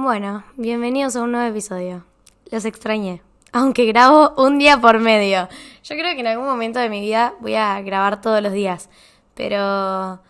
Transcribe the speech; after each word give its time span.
Bueno, 0.00 0.44
bienvenidos 0.54 1.16
a 1.16 1.22
un 1.22 1.32
nuevo 1.32 1.48
episodio. 1.48 2.04
Los 2.52 2.64
extrañé. 2.64 3.20
Aunque 3.50 3.84
grabo 3.84 4.32
un 4.36 4.56
día 4.56 4.80
por 4.80 5.00
medio. 5.00 5.48
Yo 5.82 5.96
creo 5.96 6.14
que 6.14 6.20
en 6.20 6.28
algún 6.28 6.46
momento 6.46 6.78
de 6.78 6.88
mi 6.88 7.00
vida 7.00 7.34
voy 7.40 7.56
a 7.56 7.82
grabar 7.82 8.20
todos 8.20 8.40
los 8.40 8.52
días. 8.52 8.90
Pero 9.34 10.20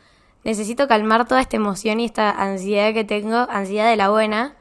necesito 0.43 0.89
calmar 0.89 1.29
toda 1.29 1.43
esta 1.43 1.57
emoción 1.57 2.01
y 2.01 2.07
esta 2.07 2.31
ansiedad 2.31 2.95
que 2.95 3.05
tengo, 3.05 3.47
ansiedad 3.51 3.91
de 3.91 3.97
la 3.97 4.09
buena, 4.09 4.57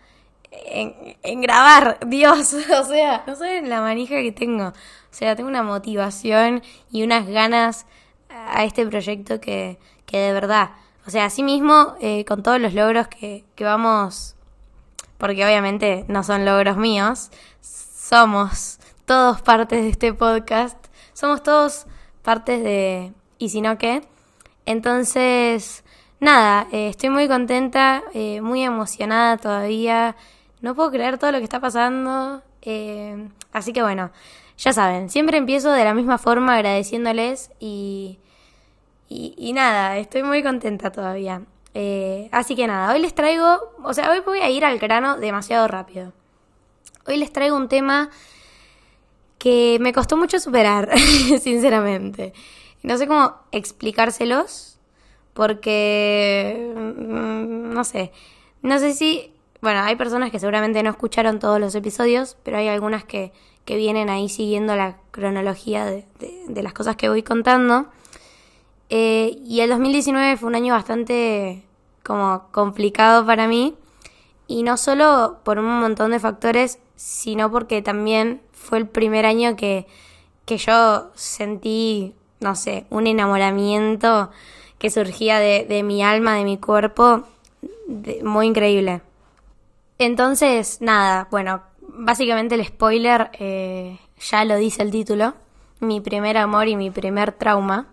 en, 0.51 1.41
grabar. 1.41 1.99
Dios, 2.07 2.53
o 2.53 2.83
sea, 2.83 3.23
no 3.25 3.37
saben 3.37 3.69
la 3.69 3.79
manija 3.79 4.15
que 4.15 4.33
tengo. 4.33 4.67
O 4.67 4.73
sea, 5.11 5.37
tengo 5.37 5.47
una 5.47 5.63
motivación 5.63 6.61
y 6.91 7.03
unas 7.03 7.27
ganas 7.27 7.85
a 8.27 8.65
este 8.65 8.85
proyecto 8.85 9.39
que, 9.39 9.79
que 10.05 10.17
de 10.17 10.33
verdad. 10.33 10.71
O 11.05 11.11
sea, 11.11 11.23
así 11.23 11.43
mismo, 11.43 11.95
eh, 12.01 12.25
con 12.25 12.43
todos 12.43 12.59
los 12.59 12.73
logros 12.73 13.07
que, 13.07 13.45
que 13.55 13.63
vamos 13.63 14.33
porque 15.17 15.45
obviamente 15.45 16.05
no 16.07 16.23
son 16.23 16.45
logros 16.45 16.77
míos, 16.77 17.31
somos 17.61 18.79
todos 19.05 19.41
partes 19.41 19.81
de 19.81 19.89
este 19.89 20.13
podcast, 20.13 20.77
somos 21.13 21.43
todos 21.43 21.87
partes 22.21 22.63
de 22.63 23.13
¿Y 23.39 23.49
si 23.49 23.61
no 23.61 23.77
qué? 23.77 24.01
Entonces, 24.65 25.83
nada, 26.19 26.67
eh, 26.71 26.89
estoy 26.89 27.09
muy 27.09 27.27
contenta, 27.27 28.03
eh, 28.13 28.41
muy 28.41 28.63
emocionada 28.63 29.37
todavía, 29.37 30.15
no 30.61 30.75
puedo 30.75 30.91
creer 30.91 31.17
todo 31.17 31.31
lo 31.31 31.37
que 31.37 31.43
está 31.43 31.59
pasando, 31.59 32.41
eh, 32.63 33.29
así 33.51 33.73
que 33.73 33.83
bueno, 33.83 34.11
ya 34.57 34.73
saben, 34.73 35.09
siempre 35.09 35.37
empiezo 35.37 35.71
de 35.71 35.83
la 35.83 35.93
misma 35.93 36.17
forma 36.17 36.55
agradeciéndoles 36.55 37.51
y, 37.59 38.19
y, 39.07 39.35
y 39.37 39.53
nada, 39.53 39.97
estoy 39.97 40.23
muy 40.23 40.41
contenta 40.41 40.91
todavía. 40.91 41.43
Eh, 41.73 42.29
así 42.31 42.55
que 42.55 42.67
nada, 42.67 42.93
hoy 42.93 42.99
les 42.99 43.13
traigo, 43.13 43.73
o 43.83 43.93
sea, 43.93 44.09
hoy 44.11 44.21
voy 44.21 44.39
a 44.39 44.49
ir 44.49 44.65
al 44.65 44.79
grano 44.79 45.17
demasiado 45.17 45.67
rápido. 45.67 46.13
Hoy 47.05 47.17
les 47.17 47.31
traigo 47.31 47.55
un 47.55 47.69
tema 47.69 48.09
que 49.37 49.77
me 49.79 49.93
costó 49.93 50.17
mucho 50.17 50.39
superar, 50.39 50.97
sinceramente. 51.41 52.33
No 52.83 52.97
sé 52.97 53.07
cómo 53.07 53.35
explicárselos, 53.51 54.79
porque, 55.33 56.73
mm, 56.75 57.73
no 57.73 57.83
sé, 57.83 58.11
no 58.61 58.79
sé 58.79 58.93
si, 58.93 59.31
bueno, 59.61 59.81
hay 59.81 59.95
personas 59.95 60.31
que 60.31 60.39
seguramente 60.39 60.81
no 60.81 60.89
escucharon 60.89 61.39
todos 61.39 61.59
los 61.59 61.75
episodios, 61.75 62.37
pero 62.43 62.57
hay 62.57 62.67
algunas 62.67 63.03
que, 63.03 63.31
que 63.65 63.75
vienen 63.75 64.09
ahí 64.09 64.29
siguiendo 64.29 64.75
la 64.75 64.97
cronología 65.11 65.85
de, 65.85 66.05
de, 66.47 66.63
las 66.63 66.73
cosas 66.73 66.95
que 66.95 67.09
voy 67.09 67.21
contando. 67.21 67.87
Eh, 68.89 69.37
y 69.45 69.61
el 69.61 69.69
2019 69.69 70.37
fue 70.37 70.49
un 70.49 70.55
año 70.55 70.73
bastante 70.73 71.63
como 72.03 72.47
complicado 72.51 73.25
para 73.25 73.47
mí. 73.47 73.75
Y 74.47 74.63
no 74.63 74.77
solo 74.77 75.39
por 75.43 75.59
un 75.59 75.79
montón 75.79 76.11
de 76.11 76.19
factores, 76.19 76.79
sino 76.95 77.51
porque 77.51 77.81
también 77.81 78.41
fue 78.53 78.77
el 78.77 78.87
primer 78.87 79.25
año 79.25 79.55
que, 79.55 79.87
que 80.45 80.57
yo 80.57 81.11
sentí, 81.15 82.15
no 82.39 82.55
sé, 82.55 82.85
un 82.89 83.07
enamoramiento 83.07 84.31
que 84.77 84.89
surgía 84.89 85.39
de, 85.39 85.65
de 85.67 85.83
mi 85.83 86.01
alma, 86.03 86.35
de 86.35 86.45
mi 86.45 86.57
cuerpo, 86.57 87.23
muy 88.23 88.47
increíble. 88.47 89.01
Entonces, 89.99 90.79
nada, 90.81 91.27
bueno, 91.31 91.61
básicamente 91.81 92.55
el 92.55 92.65
spoiler 92.65 93.31
eh, 93.39 93.99
ya 94.19 94.45
lo 94.45 94.55
dice 94.57 94.83
el 94.83 94.91
título, 94.91 95.33
mi 95.79 96.01
primer 96.01 96.37
amor 96.37 96.67
y 96.67 96.75
mi 96.75 96.91
primer 96.91 97.31
trauma. 97.31 97.87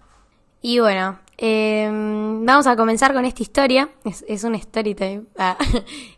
Y 0.67 0.79
bueno, 0.79 1.19
eh, 1.37 1.87
vamos 1.91 2.67
a 2.67 2.75
comenzar 2.75 3.13
con 3.13 3.27
esta 3.27 3.43
historia. 3.43 3.91
Es, 4.27 4.45
un 4.45 4.55
story 4.55 4.95
time. 4.95 5.25
Ah, 5.39 5.59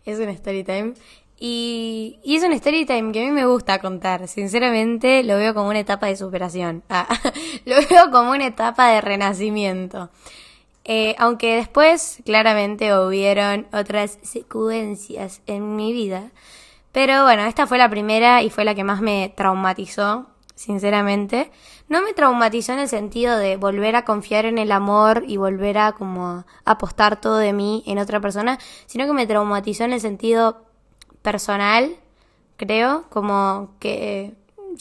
es 0.04 0.20
un 0.20 0.28
story 0.28 0.62
time. 0.62 0.94
Y, 1.36 2.20
y, 2.22 2.36
es 2.36 2.44
un 2.44 2.52
story 2.52 2.86
time 2.86 3.10
que 3.10 3.22
a 3.22 3.24
mí 3.24 3.32
me 3.32 3.44
gusta 3.44 3.80
contar. 3.80 4.28
Sinceramente, 4.28 5.24
lo 5.24 5.36
veo 5.36 5.52
como 5.52 5.70
una 5.70 5.80
etapa 5.80 6.06
de 6.06 6.14
superación. 6.14 6.84
Ah, 6.88 7.08
lo 7.64 7.74
veo 7.90 8.12
como 8.12 8.30
una 8.30 8.46
etapa 8.46 8.86
de 8.90 9.00
renacimiento. 9.00 10.10
Eh, 10.84 11.16
aunque 11.18 11.56
después, 11.56 12.20
claramente, 12.24 12.96
hubieron 12.96 13.66
otras 13.72 14.16
secuencias 14.22 15.42
en 15.48 15.74
mi 15.74 15.92
vida. 15.92 16.30
Pero 16.92 17.24
bueno, 17.24 17.46
esta 17.46 17.66
fue 17.66 17.78
la 17.78 17.90
primera 17.90 18.44
y 18.44 18.50
fue 18.50 18.64
la 18.64 18.76
que 18.76 18.84
más 18.84 19.00
me 19.00 19.34
traumatizó 19.36 20.28
sinceramente. 20.56 21.52
No 21.88 22.02
me 22.02 22.14
traumatizó 22.14 22.72
en 22.72 22.80
el 22.80 22.88
sentido 22.88 23.38
de 23.38 23.56
volver 23.56 23.94
a 23.94 24.04
confiar 24.04 24.46
en 24.46 24.58
el 24.58 24.72
amor 24.72 25.22
y 25.28 25.36
volver 25.36 25.78
a 25.78 25.92
como 25.92 26.44
apostar 26.64 27.20
todo 27.20 27.36
de 27.36 27.52
mí 27.52 27.84
en 27.86 27.98
otra 27.98 28.18
persona, 28.20 28.58
sino 28.86 29.06
que 29.06 29.12
me 29.12 29.26
traumatizó 29.28 29.84
en 29.84 29.92
el 29.92 30.00
sentido 30.00 30.64
personal, 31.22 31.94
creo, 32.56 33.04
como 33.10 33.74
que 33.78 34.34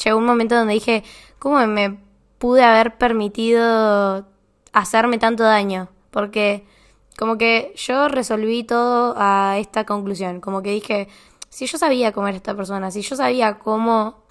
llegó 0.03 0.17
un 0.17 0.25
momento 0.25 0.55
donde 0.55 0.73
dije, 0.73 1.03
¿cómo 1.37 1.65
me 1.67 1.99
pude 2.39 2.63
haber 2.63 2.97
permitido 2.97 4.25
hacerme 4.71 5.17
tanto 5.19 5.43
daño? 5.43 5.89
Porque 6.09 6.65
como 7.17 7.37
que 7.37 7.73
yo 7.75 8.07
resolví 8.07 8.63
todo 8.63 9.13
a 9.17 9.57
esta 9.59 9.85
conclusión, 9.85 10.41
como 10.41 10.61
que 10.61 10.71
dije, 10.71 11.07
si 11.49 11.67
yo 11.67 11.77
sabía 11.77 12.11
cómo 12.11 12.27
era 12.27 12.37
esta 12.37 12.55
persona, 12.55 12.91
si 12.91 13.01
yo 13.01 13.15
sabía 13.15 13.59
cómo 13.59 14.24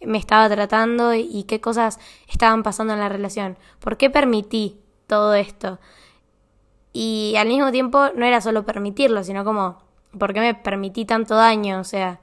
me 0.00 0.18
estaba 0.18 0.48
tratando 0.48 1.14
y 1.14 1.44
qué 1.44 1.60
cosas 1.60 1.98
estaban 2.28 2.62
pasando 2.62 2.92
en 2.92 3.00
la 3.00 3.08
relación. 3.08 3.58
¿Por 3.80 3.96
qué 3.96 4.10
permití 4.10 4.80
todo 5.06 5.34
esto? 5.34 5.78
Y 6.92 7.34
al 7.36 7.48
mismo 7.48 7.72
tiempo 7.72 8.10
no 8.14 8.24
era 8.24 8.40
solo 8.40 8.64
permitirlo, 8.64 9.24
sino 9.24 9.44
como, 9.44 9.82
¿por 10.16 10.32
qué 10.32 10.40
me 10.40 10.54
permití 10.54 11.04
tanto 11.04 11.34
daño? 11.34 11.80
O 11.80 11.84
sea, 11.84 12.20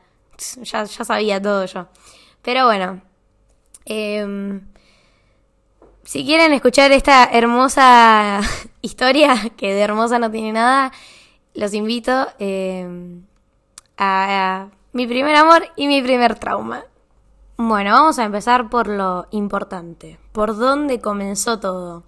ya, 0.64 0.86
ya 0.86 1.04
sabía 1.04 1.42
todo 1.42 1.66
yo. 1.66 1.88
Pero 2.42 2.66
bueno, 2.66 3.02
em, 3.86 4.62
si 6.04 6.26
quieren 6.26 6.54
escuchar 6.54 6.92
esta 6.94 7.26
hermosa 7.26 8.40
historia, 8.82 9.36
que 9.58 9.74
de 9.74 9.82
hermosa 9.82 10.20
no 10.20 10.32
tiene 10.32 10.54
nada, 10.54 10.92
los 11.54 11.74
invito 11.74 12.28
em, 12.40 13.26
a 13.98 14.70
mi 14.94 15.06
primer 15.06 15.36
amor 15.36 15.68
y 15.76 15.88
mi 15.88 16.02
primer 16.02 16.36
trauma. 16.36 16.86
Bueno, 17.64 17.92
vamos 17.92 18.18
a 18.18 18.26
empezar 18.26 18.72
por 18.72 18.88
lo 18.88 19.28
importante, 19.30 20.18
por 20.32 20.58
dónde 20.58 21.00
comenzó 21.00 21.60
todo. 21.60 22.04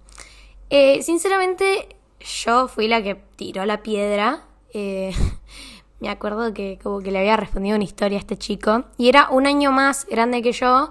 Eh, 0.68 1.00
sinceramente, 1.02 1.96
yo 2.18 2.66
fui 2.66 2.88
la 2.88 3.04
que 3.04 3.14
tiró 3.36 3.64
la 3.64 3.80
piedra. 3.80 4.42
Eh, 4.72 5.12
me 6.00 6.08
acuerdo 6.08 6.52
que 6.52 6.80
como 6.82 6.98
que 7.02 7.12
le 7.12 7.20
había 7.20 7.36
respondido 7.36 7.76
una 7.76 7.84
historia 7.84 8.18
a 8.18 8.20
este 8.20 8.36
chico 8.36 8.86
y 8.98 9.08
era 9.08 9.28
un 9.30 9.46
año 9.46 9.70
más 9.70 10.06
grande 10.06 10.42
que 10.42 10.50
yo 10.50 10.90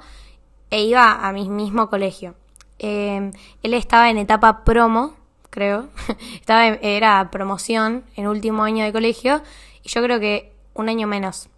e 0.70 0.82
iba 0.84 1.28
a 1.28 1.34
mi 1.34 1.50
mismo 1.50 1.90
colegio. 1.90 2.36
Eh, 2.80 3.34
él 3.64 3.74
estaba 3.74 4.10
en 4.10 4.18
etapa 4.18 4.64
promo, 4.64 5.14
creo. 5.50 5.90
estaba 6.36 6.68
era 6.68 7.30
promoción 7.32 8.06
en 8.16 8.28
último 8.28 8.64
año 8.64 8.86
de 8.86 8.94
colegio 8.94 9.42
y 9.84 9.90
yo 9.90 10.02
creo 10.02 10.22
que 10.22 10.56
un 10.74 10.88
año 10.88 11.06
menos 11.06 11.50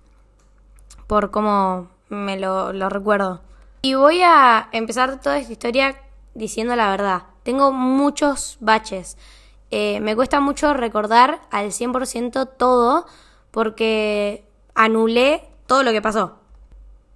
por 1.05 1.29
cómo 1.29 1.94
me 2.09 2.38
lo, 2.38 2.71
recuerdo. 2.89 3.41
Y 3.81 3.93
voy 3.93 4.21
a 4.23 4.69
empezar 4.71 5.19
toda 5.21 5.38
esta 5.38 5.51
historia 5.51 5.95
diciendo 6.33 6.75
la 6.75 6.89
verdad. 6.89 7.23
Tengo 7.43 7.71
muchos 7.71 8.57
baches. 8.59 9.17
Eh, 9.71 9.99
me 9.99 10.15
cuesta 10.15 10.39
mucho 10.39 10.73
recordar 10.73 11.41
al 11.51 11.71
100% 11.71 12.49
todo 12.57 13.05
porque 13.51 14.47
anulé 14.73 15.47
todo 15.67 15.83
lo 15.83 15.91
que 15.91 16.01
pasó. 16.01 16.39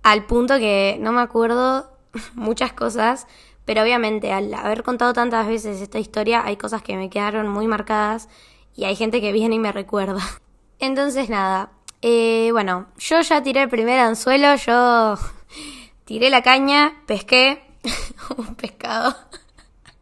Al 0.03 0.25
punto 0.25 0.57
que 0.57 0.97
no 0.99 1.11
me 1.11 1.21
acuerdo 1.21 1.89
muchas 2.33 2.73
cosas, 2.73 3.27
pero 3.65 3.83
obviamente 3.83 4.31
al 4.31 4.53
haber 4.53 4.83
contado 4.83 5.13
tantas 5.13 5.47
veces 5.47 5.81
esta 5.81 5.99
historia 5.99 6.43
hay 6.43 6.57
cosas 6.57 6.81
que 6.81 6.95
me 6.95 7.09
quedaron 7.09 7.47
muy 7.47 7.67
marcadas 7.67 8.29
y 8.75 8.85
hay 8.85 8.95
gente 8.95 9.21
que 9.21 9.31
viene 9.31 9.55
y 9.55 9.59
me 9.59 9.71
recuerda. 9.71 10.21
Entonces 10.79 11.29
nada, 11.29 11.71
eh, 12.01 12.49
bueno, 12.51 12.87
yo 12.97 13.21
ya 13.21 13.43
tiré 13.43 13.63
el 13.63 13.69
primer 13.69 13.99
anzuelo, 13.99 14.55
yo 14.55 15.15
tiré 16.05 16.29
la 16.29 16.41
caña, 16.41 17.01
pesqué 17.05 17.61
un 18.37 18.55
pescado. 18.55 19.15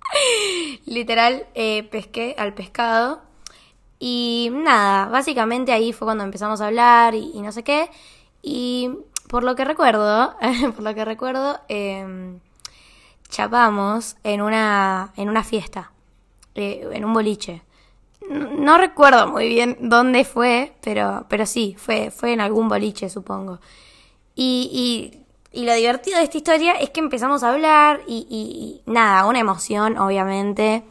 Literal, 0.85 1.47
eh, 1.55 1.83
pesqué 1.91 2.35
al 2.37 2.53
pescado. 2.53 3.21
Y 3.99 4.49
nada, 4.53 5.07
básicamente 5.07 5.71
ahí 5.71 5.91
fue 5.91 6.05
cuando 6.05 6.23
empezamos 6.23 6.61
a 6.61 6.67
hablar 6.67 7.15
y, 7.15 7.41
no 7.41 7.51
sé 7.51 7.63
qué. 7.63 7.89
Y 8.43 8.91
por 9.27 9.43
lo 9.43 9.55
que 9.55 9.65
recuerdo, 9.65 10.35
por 10.75 10.83
lo 10.83 10.93
que 10.93 11.03
recuerdo, 11.03 11.59
eh, 11.67 12.37
chapamos 13.29 14.17
en 14.23 14.41
una, 14.41 15.13
en 15.17 15.29
una 15.29 15.43
fiesta, 15.43 15.91
eh, 16.55 16.87
en 16.91 17.05
un 17.05 17.13
boliche 17.13 17.63
no 18.29 18.77
recuerdo 18.77 19.27
muy 19.27 19.47
bien 19.47 19.77
dónde 19.81 20.25
fue, 20.25 20.73
pero, 20.81 21.25
pero 21.29 21.45
sí, 21.45 21.75
fue, 21.77 22.11
fue 22.11 22.33
en 22.33 22.41
algún 22.41 22.67
boliche, 22.69 23.09
supongo. 23.09 23.59
Y, 24.35 24.69
y, 25.51 25.59
y 25.59 25.65
lo 25.65 25.73
divertido 25.73 26.17
de 26.17 26.25
esta 26.25 26.37
historia 26.37 26.73
es 26.73 26.89
que 26.89 26.99
empezamos 26.99 27.43
a 27.43 27.53
hablar 27.53 28.01
y, 28.07 28.27
y 28.29 28.91
nada, 28.91 29.25
una 29.25 29.39
emoción, 29.39 29.97
obviamente. 29.97 30.83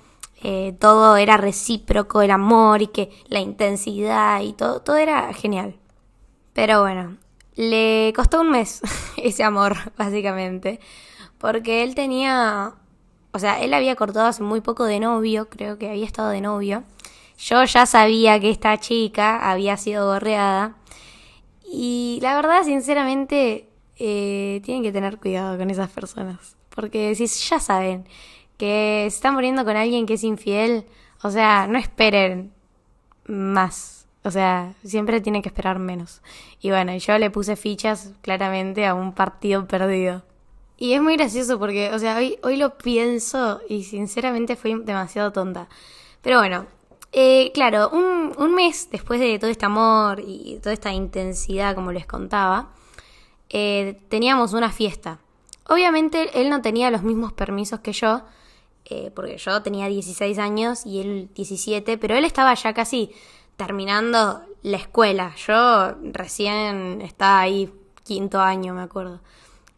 Eh, 0.43 0.77
todo 0.79 1.17
era 1.17 1.37
recíproco, 1.39 2.23
el 2.23 2.31
amor 2.31 2.83
y 2.83 2.89
que 2.89 3.11
la 3.29 3.41
intensidad 3.41 4.41
y 4.43 4.53
todo, 4.53 4.81
todo 4.81 4.97
era 4.97 5.33
genial. 5.33 5.77
Pero 6.53 6.83
bueno, 6.83 7.17
le 7.55 8.13
costó 8.15 8.41
un 8.43 8.51
mes 8.51 8.81
ese 9.17 9.45
amor, 9.45 9.77
básicamente. 9.97 10.81
Porque 11.39 11.83
él 11.83 11.95
tenía. 11.95 12.75
O 13.33 13.39
sea, 13.39 13.61
él 13.61 13.75
había 13.75 13.97
cortado 13.97 14.27
hace 14.27 14.43
muy 14.43 14.61
poco 14.63 14.85
de 14.85 15.01
novio, 15.01 15.49
creo 15.51 15.79
que 15.79 15.91
había 15.91 16.07
estado 16.07 16.31
de 16.31 16.41
novio. 16.41 16.85
Yo 17.39 17.65
ya 17.65 17.87
sabía 17.87 18.41
que 18.41 18.51
esta 18.51 18.79
chica 18.79 19.51
había 19.51 19.77
sido 19.77 20.07
gorreada. 20.07 20.77
Y 21.65 22.19
la 22.23 22.35
verdad, 22.37 22.63
sinceramente, 22.65 23.69
eh, 23.99 24.61
tienen 24.65 24.83
que 24.83 24.93
tener 24.93 25.19
cuidado 25.19 25.59
con 25.59 25.71
esas 25.71 25.91
personas. 25.91 26.57
Porque 26.75 27.15
si 27.15 27.27
ya 27.27 27.59
saben 27.61 28.07
que 28.57 29.07
se 29.11 29.17
están 29.17 29.35
muriendo 29.35 29.65
con 29.65 29.77
alguien 29.77 30.07
que 30.07 30.15
es 30.15 30.25
infiel, 30.25 30.87
o 31.23 31.31
sea, 31.31 31.67
no 31.67 31.79
esperen 31.79 32.53
más. 33.27 34.07
O 34.23 34.31
sea, 34.31 34.75
siempre 34.85 35.21
tienen 35.21 35.43
que 35.43 35.49
esperar 35.49 35.79
menos. 35.79 36.21
Y 36.61 36.71
bueno, 36.71 36.97
yo 36.97 37.19
le 37.19 37.31
puse 37.31 37.57
fichas 37.57 38.13
claramente 38.23 38.87
a 38.87 38.95
un 38.95 39.13
partido 39.13 39.67
perdido. 39.69 40.25
Y 40.79 40.93
es 40.93 41.01
muy 41.01 41.17
gracioso 41.17 41.59
porque, 41.59 41.91
o 41.93 41.99
sea, 41.99 42.17
hoy, 42.17 42.39
hoy 42.43 42.57
lo 42.57 42.77
pienso 42.77 43.61
y 43.69 43.85
sinceramente 43.85 44.57
fui 44.57 44.75
demasiado 44.83 45.33
tonta. 45.33 45.69
Pero 46.23 46.39
bueno, 46.39 46.67
eh, 47.13 47.51
claro, 47.53 47.91
un, 47.91 48.33
un, 48.37 48.55
mes 48.55 48.89
después 48.91 49.21
de 49.21 49.39
todo 49.39 49.51
este 49.51 49.67
amor 49.67 50.21
y 50.21 50.59
toda 50.63 50.73
esta 50.73 50.93
intensidad, 50.93 51.75
como 51.75 51.93
les 51.93 52.07
contaba, 52.07 52.73
eh, 53.49 54.01
teníamos 54.09 54.53
una 54.53 54.71
fiesta. 54.71 55.19
Obviamente 55.69 56.41
él 56.41 56.51
no 56.51 56.63
tenía 56.63 56.91
los 56.91 57.03
mismos 57.03 57.33
permisos 57.33 57.81
que 57.81 57.93
yo, 57.93 58.23
eh, 58.85 59.11
porque 59.15 59.37
yo 59.39 59.63
tenía 59.63 59.87
16 59.87 60.39
años 60.39 60.87
y 60.87 61.01
él 61.01 61.31
17, 61.35 61.99
pero 61.99 62.17
él 62.17 62.25
estaba 62.25 62.55
ya 62.55 62.73
casi 62.73 63.11
terminando 63.57 64.43
la 64.63 64.77
escuela. 64.77 65.35
Yo 65.37 65.95
recién 66.13 67.01
estaba 67.03 67.41
ahí, 67.41 67.73
quinto 68.05 68.41
año, 68.41 68.75
me 68.75 68.83
acuerdo. 68.83 69.21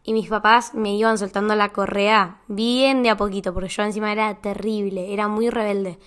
Y 0.03 0.13
mis 0.13 0.29
papás 0.29 0.73
me 0.73 0.95
iban 0.95 1.17
soltando 1.17 1.55
la 1.55 1.69
correa 1.69 2.41
bien 2.47 3.03
de 3.03 3.09
a 3.09 3.17
poquito, 3.17 3.53
porque 3.53 3.69
yo 3.69 3.83
encima 3.83 4.11
era 4.11 4.35
terrible, 4.41 5.13
era 5.13 5.27
muy 5.27 5.49
rebelde. 5.49 5.99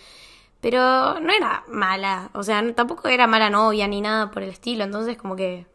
Pero 0.62 1.19
no 1.19 1.32
era 1.32 1.64
mala, 1.67 2.31
o 2.35 2.44
sea, 2.44 2.62
tampoco 2.75 3.09
era 3.09 3.26
mala 3.26 3.50
novia 3.50 3.88
ni 3.88 4.00
nada 4.00 4.31
por 4.31 4.44
el 4.44 4.50
estilo, 4.50 4.85
entonces 4.85 5.19
como 5.19 5.35
que 5.35 5.67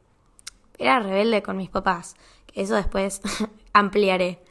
era 0.77 1.01
rebelde 1.01 1.43
con 1.43 1.57
mis 1.57 1.69
papás. 1.69 2.15
Eso 2.53 2.75
después 2.75 3.21
ampliaré. 3.73 4.41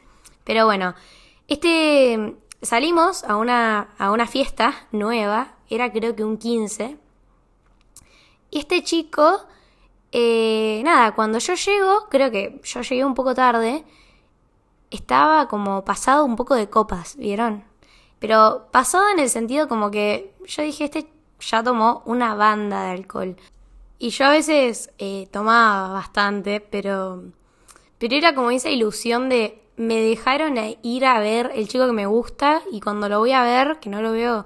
Pero 0.43 0.65
bueno, 0.65 0.93
este 1.47 2.37
salimos 2.61 3.23
a 3.23 3.35
una, 3.35 3.89
a 3.97 4.11
una 4.11 4.27
fiesta 4.27 4.87
nueva, 4.91 5.55
era 5.71 5.91
creo 5.91 6.15
que 6.15 6.23
un 6.23 6.37
15. 6.37 6.99
Y 8.51 8.59
este 8.59 8.83
chico, 8.83 9.39
eh, 10.11 10.81
nada, 10.83 11.15
cuando 11.15 11.39
yo 11.39 11.55
llego, 11.55 12.07
creo 12.11 12.29
que 12.29 12.61
yo 12.63 12.81
llegué 12.81 13.03
un 13.03 13.15
poco 13.15 13.33
tarde, 13.33 13.83
estaba 14.91 15.47
como 15.47 15.83
pasado 15.83 16.23
un 16.25 16.35
poco 16.35 16.53
de 16.53 16.69
copas, 16.69 17.17
¿vieron? 17.17 17.66
Pero 18.19 18.67
pasado 18.71 19.09
en 19.11 19.19
el 19.19 19.29
sentido 19.29 19.67
como 19.67 19.91
que 19.91 20.33
yo 20.45 20.63
dije, 20.63 20.85
este 20.85 21.07
ya 21.39 21.63
tomó 21.63 22.01
una 22.05 22.35
banda 22.35 22.85
de 22.85 22.91
alcohol. 22.91 23.35
Y 23.99 24.09
yo 24.09 24.25
a 24.25 24.31
veces 24.31 24.91
eh, 24.97 25.27
tomaba 25.31 25.89
bastante, 25.89 26.59
pero, 26.59 27.23
pero 27.97 28.15
era 28.15 28.35
como 28.35 28.51
esa 28.51 28.69
ilusión 28.69 29.29
de 29.29 29.61
me 29.75 30.01
dejaron 30.01 30.55
ir 30.81 31.05
a 31.05 31.19
ver 31.19 31.51
el 31.53 31.67
chico 31.67 31.85
que 31.85 31.93
me 31.93 32.07
gusta 32.07 32.61
y 32.71 32.79
cuando 32.79 33.09
lo 33.09 33.19
voy 33.19 33.31
a 33.31 33.43
ver, 33.43 33.79
que 33.79 33.89
no 33.89 34.01
lo 34.01 34.11
veo 34.11 34.45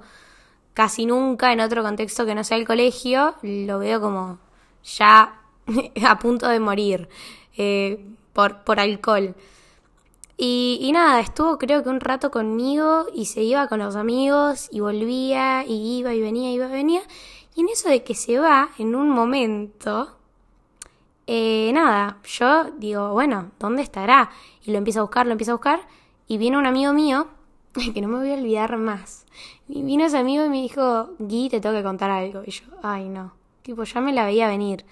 casi 0.74 1.06
nunca 1.06 1.52
en 1.52 1.60
otro 1.60 1.82
contexto 1.82 2.26
que 2.26 2.34
no 2.34 2.44
sea 2.44 2.58
el 2.58 2.66
colegio, 2.66 3.34
lo 3.42 3.78
veo 3.78 4.00
como 4.00 4.38
ya 4.84 5.40
a 6.06 6.18
punto 6.18 6.48
de 6.48 6.60
morir 6.60 7.08
eh, 7.56 8.04
por, 8.32 8.62
por 8.64 8.78
alcohol. 8.78 9.34
Y, 10.44 10.80
y, 10.82 10.90
nada, 10.90 11.20
estuvo 11.20 11.56
creo 11.56 11.84
que 11.84 11.88
un 11.88 12.00
rato 12.00 12.32
conmigo 12.32 13.06
y 13.14 13.26
se 13.26 13.44
iba 13.44 13.68
con 13.68 13.78
los 13.78 13.94
amigos 13.94 14.68
y 14.72 14.80
volvía 14.80 15.64
y 15.64 15.98
iba 15.98 16.14
y 16.14 16.20
venía, 16.20 16.50
iba 16.50 16.66
y 16.66 16.72
venía. 16.72 17.02
Y 17.54 17.60
en 17.60 17.68
eso 17.68 17.88
de 17.88 18.02
que 18.02 18.16
se 18.16 18.40
va, 18.40 18.70
en 18.76 18.96
un 18.96 19.08
momento, 19.08 20.16
eh, 21.28 21.70
nada, 21.72 22.18
yo 22.24 22.72
digo, 22.76 23.12
bueno, 23.12 23.52
¿dónde 23.60 23.82
estará? 23.82 24.30
Y 24.64 24.72
lo 24.72 24.78
empiezo 24.78 24.98
a 24.98 25.02
buscar, 25.02 25.26
lo 25.26 25.32
empiezo 25.32 25.52
a 25.52 25.54
buscar, 25.54 25.86
y 26.26 26.38
viene 26.38 26.58
un 26.58 26.66
amigo 26.66 26.92
mío, 26.92 27.28
que 27.94 28.00
no 28.00 28.08
me 28.08 28.18
voy 28.18 28.32
a 28.32 28.34
olvidar 28.34 28.76
más. 28.78 29.26
Y 29.68 29.82
vino 29.82 30.04
ese 30.04 30.18
amigo 30.18 30.44
y 30.44 30.48
me 30.48 30.60
dijo, 30.60 31.10
Gui, 31.20 31.50
te 31.50 31.60
tengo 31.60 31.76
que 31.76 31.84
contar 31.84 32.10
algo. 32.10 32.42
Y 32.44 32.50
yo, 32.50 32.64
ay, 32.82 33.08
no. 33.08 33.32
Tipo, 33.62 33.84
ya 33.84 34.00
me 34.00 34.12
la 34.12 34.24
veía 34.24 34.48
venir. 34.48 34.84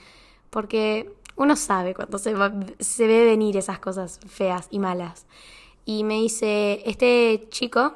Porque 0.49 1.13
uno 1.37 1.57
sabe 1.57 1.95
cuando 1.95 2.19
se, 2.19 2.35
ve 2.35 3.25
venir 3.25 3.57
esas 3.57 3.79
cosas 3.79 4.21
feas 4.29 4.69
y 4.71 4.79
malas. 4.79 5.27
Y 5.85 6.05
me 6.05 6.15
dice, 6.15 6.83
este 6.85 7.47
chico, 7.51 7.95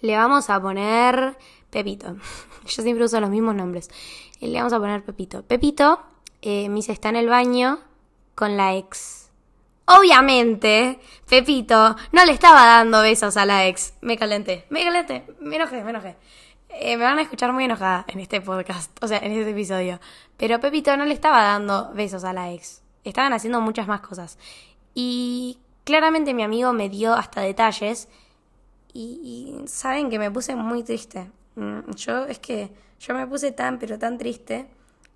le 0.00 0.16
vamos 0.16 0.50
a 0.50 0.60
poner 0.60 1.36
Pepito. 1.70 2.16
Yo 2.66 2.82
siempre 2.82 3.04
uso 3.04 3.20
los 3.20 3.30
mismos 3.30 3.54
nombres. 3.54 3.90
Le 4.40 4.56
vamos 4.58 4.72
a 4.72 4.78
poner 4.78 5.04
Pepito. 5.04 5.42
Pepito 5.42 6.00
eh, 6.42 6.68
me 6.68 6.76
dice, 6.76 6.92
está 6.92 7.08
en 7.08 7.16
el 7.16 7.28
baño 7.28 7.80
con 8.34 8.56
la 8.56 8.76
ex. 8.76 9.30
Obviamente, 9.86 10.98
Pepito 11.28 11.96
no 12.12 12.24
le 12.24 12.32
estaba 12.32 12.64
dando 12.64 13.02
besos 13.02 13.36
a 13.36 13.44
la 13.44 13.66
ex. 13.66 13.94
Me 14.00 14.16
calenté, 14.16 14.64
me 14.70 14.84
calenté, 14.84 15.26
me 15.40 15.56
enojé, 15.56 15.84
me 15.84 15.90
enojé. 15.90 16.16
Eh, 16.80 16.96
me 16.96 17.04
van 17.04 17.18
a 17.18 17.22
escuchar 17.22 17.52
muy 17.52 17.64
enojada 17.64 18.04
en 18.08 18.20
este 18.20 18.40
podcast, 18.40 18.90
o 19.02 19.08
sea, 19.08 19.18
en 19.18 19.32
este 19.32 19.50
episodio. 19.50 20.00
Pero 20.36 20.60
Pepito 20.60 20.96
no 20.96 21.04
le 21.04 21.14
estaba 21.14 21.42
dando 21.42 21.92
besos 21.94 22.24
a 22.24 22.32
la 22.32 22.52
ex. 22.52 22.82
Estaban 23.04 23.32
haciendo 23.32 23.60
muchas 23.60 23.86
más 23.86 24.00
cosas. 24.00 24.38
Y 24.94 25.58
claramente 25.84 26.34
mi 26.34 26.42
amigo 26.42 26.72
me 26.72 26.88
dio 26.88 27.14
hasta 27.14 27.40
detalles. 27.40 28.08
Y, 28.92 29.62
y 29.64 29.68
saben 29.68 30.10
que 30.10 30.18
me 30.18 30.30
puse 30.30 30.56
muy 30.56 30.82
triste. 30.82 31.30
Mm, 31.56 31.90
yo 31.96 32.26
es 32.26 32.38
que 32.38 32.70
yo 33.00 33.14
me 33.14 33.26
puse 33.26 33.52
tan 33.52 33.78
pero 33.78 33.98
tan 33.98 34.18
triste 34.18 34.66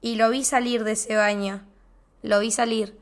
y 0.00 0.16
lo 0.16 0.30
vi 0.30 0.44
salir 0.44 0.84
de 0.84 0.92
ese 0.92 1.16
baño. 1.16 1.62
Lo 2.22 2.40
vi 2.40 2.50
salir 2.50 2.98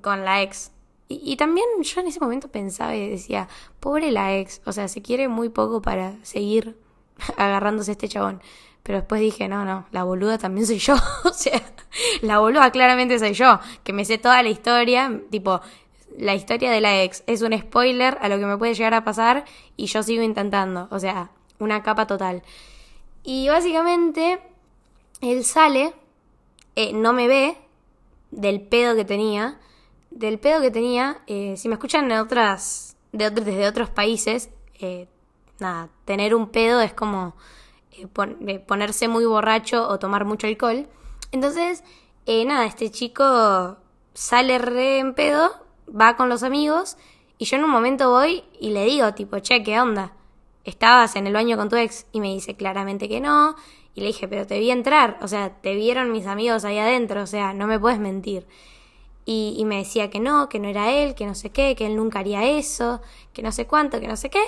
con 0.00 0.24
la 0.24 0.42
ex. 0.42 0.70
Y, 1.08 1.36
también 1.36 1.66
yo 1.82 2.00
en 2.00 2.06
ese 2.06 2.20
momento 2.20 2.48
pensaba 2.48 2.96
y 2.96 3.10
decía, 3.10 3.48
pobre 3.80 4.10
la 4.10 4.34
ex, 4.34 4.62
o 4.64 4.72
sea, 4.72 4.88
se 4.88 5.02
quiere 5.02 5.28
muy 5.28 5.50
poco 5.50 5.82
para 5.82 6.14
seguir 6.24 6.78
agarrándose 7.36 7.92
este 7.92 8.08
chabón. 8.08 8.42
Pero 8.82 8.98
después 8.98 9.20
dije, 9.20 9.48
no, 9.48 9.64
no, 9.64 9.86
la 9.92 10.02
boluda 10.02 10.38
también 10.38 10.66
soy 10.66 10.78
yo. 10.78 10.94
o 11.24 11.32
sea, 11.32 11.62
la 12.20 12.38
boluda 12.38 12.70
claramente 12.70 13.18
soy 13.18 13.32
yo, 13.32 13.60
que 13.84 13.92
me 13.92 14.04
sé 14.04 14.18
toda 14.18 14.42
la 14.42 14.48
historia, 14.48 15.20
tipo, 15.30 15.60
la 16.18 16.34
historia 16.34 16.70
de 16.70 16.80
la 16.80 17.02
ex 17.02 17.22
es 17.26 17.42
un 17.42 17.56
spoiler 17.58 18.18
a 18.20 18.28
lo 18.28 18.38
que 18.38 18.46
me 18.46 18.58
puede 18.58 18.74
llegar 18.74 18.94
a 18.94 19.04
pasar 19.04 19.44
y 19.76 19.86
yo 19.86 20.02
sigo 20.02 20.22
intentando. 20.22 20.88
O 20.90 20.98
sea, 20.98 21.30
una 21.58 21.82
capa 21.82 22.06
total. 22.06 22.42
Y 23.22 23.48
básicamente, 23.48 24.40
él 25.20 25.44
sale, 25.44 25.94
eh, 26.74 26.92
no 26.92 27.12
me 27.12 27.28
ve 27.28 27.56
del 28.30 28.60
pedo 28.60 28.96
que 28.96 29.04
tenía, 29.04 29.60
del 30.10 30.38
pedo 30.38 30.60
que 30.60 30.70
tenía, 30.70 31.22
eh, 31.26 31.54
si 31.56 31.68
me 31.68 31.74
escuchan 31.74 32.10
en 32.10 32.18
otras, 32.18 32.96
de 33.12 33.30
desde 33.30 33.68
otros 33.68 33.90
países, 33.90 34.50
eh, 34.80 35.06
nada, 35.62 35.88
tener 36.04 36.34
un 36.34 36.48
pedo 36.48 36.80
es 36.80 36.92
como 36.92 37.34
ponerse 38.66 39.08
muy 39.08 39.24
borracho 39.24 39.88
o 39.88 39.98
tomar 39.98 40.24
mucho 40.24 40.46
alcohol. 40.46 40.88
Entonces, 41.30 41.82
nada, 42.26 42.66
este 42.66 42.90
chico 42.90 43.78
sale 44.14 44.58
re 44.58 44.98
en 44.98 45.14
pedo, 45.14 45.50
va 45.88 46.16
con 46.16 46.28
los 46.28 46.42
amigos, 46.42 46.96
y 47.38 47.46
yo 47.46 47.56
en 47.56 47.64
un 47.64 47.70
momento 47.70 48.10
voy 48.10 48.44
y 48.60 48.70
le 48.70 48.84
digo, 48.84 49.14
tipo, 49.14 49.38
che, 49.38 49.62
¿qué 49.62 49.80
onda? 49.80 50.12
¿estabas 50.64 51.16
en 51.16 51.26
el 51.26 51.32
baño 51.32 51.56
con 51.56 51.68
tu 51.68 51.76
ex? 51.76 52.06
Y 52.12 52.20
me 52.20 52.28
dice 52.28 52.54
claramente 52.54 53.08
que 53.08 53.20
no. 53.20 53.56
Y 53.94 54.00
le 54.00 54.08
dije, 54.08 54.26
pero 54.28 54.46
te 54.46 54.58
vi 54.58 54.70
entrar, 54.70 55.18
o 55.20 55.28
sea, 55.28 55.60
te 55.60 55.74
vieron 55.74 56.12
mis 56.12 56.26
amigos 56.26 56.64
ahí 56.64 56.78
adentro, 56.78 57.22
o 57.22 57.26
sea, 57.26 57.52
no 57.52 57.66
me 57.66 57.78
puedes 57.78 57.98
mentir. 57.98 58.46
Y, 59.26 59.54
y 59.58 59.64
me 59.66 59.76
decía 59.76 60.08
que 60.08 60.18
no, 60.18 60.48
que 60.48 60.58
no 60.58 60.68
era 60.68 60.90
él, 60.92 61.14
que 61.14 61.26
no 61.26 61.34
sé 61.34 61.50
qué, 61.50 61.76
que 61.76 61.86
él 61.86 61.96
nunca 61.96 62.20
haría 62.20 62.44
eso, 62.44 63.02
que 63.34 63.42
no 63.42 63.52
sé 63.52 63.66
cuánto, 63.66 64.00
que 64.00 64.08
no 64.08 64.16
sé 64.16 64.30
qué. 64.30 64.42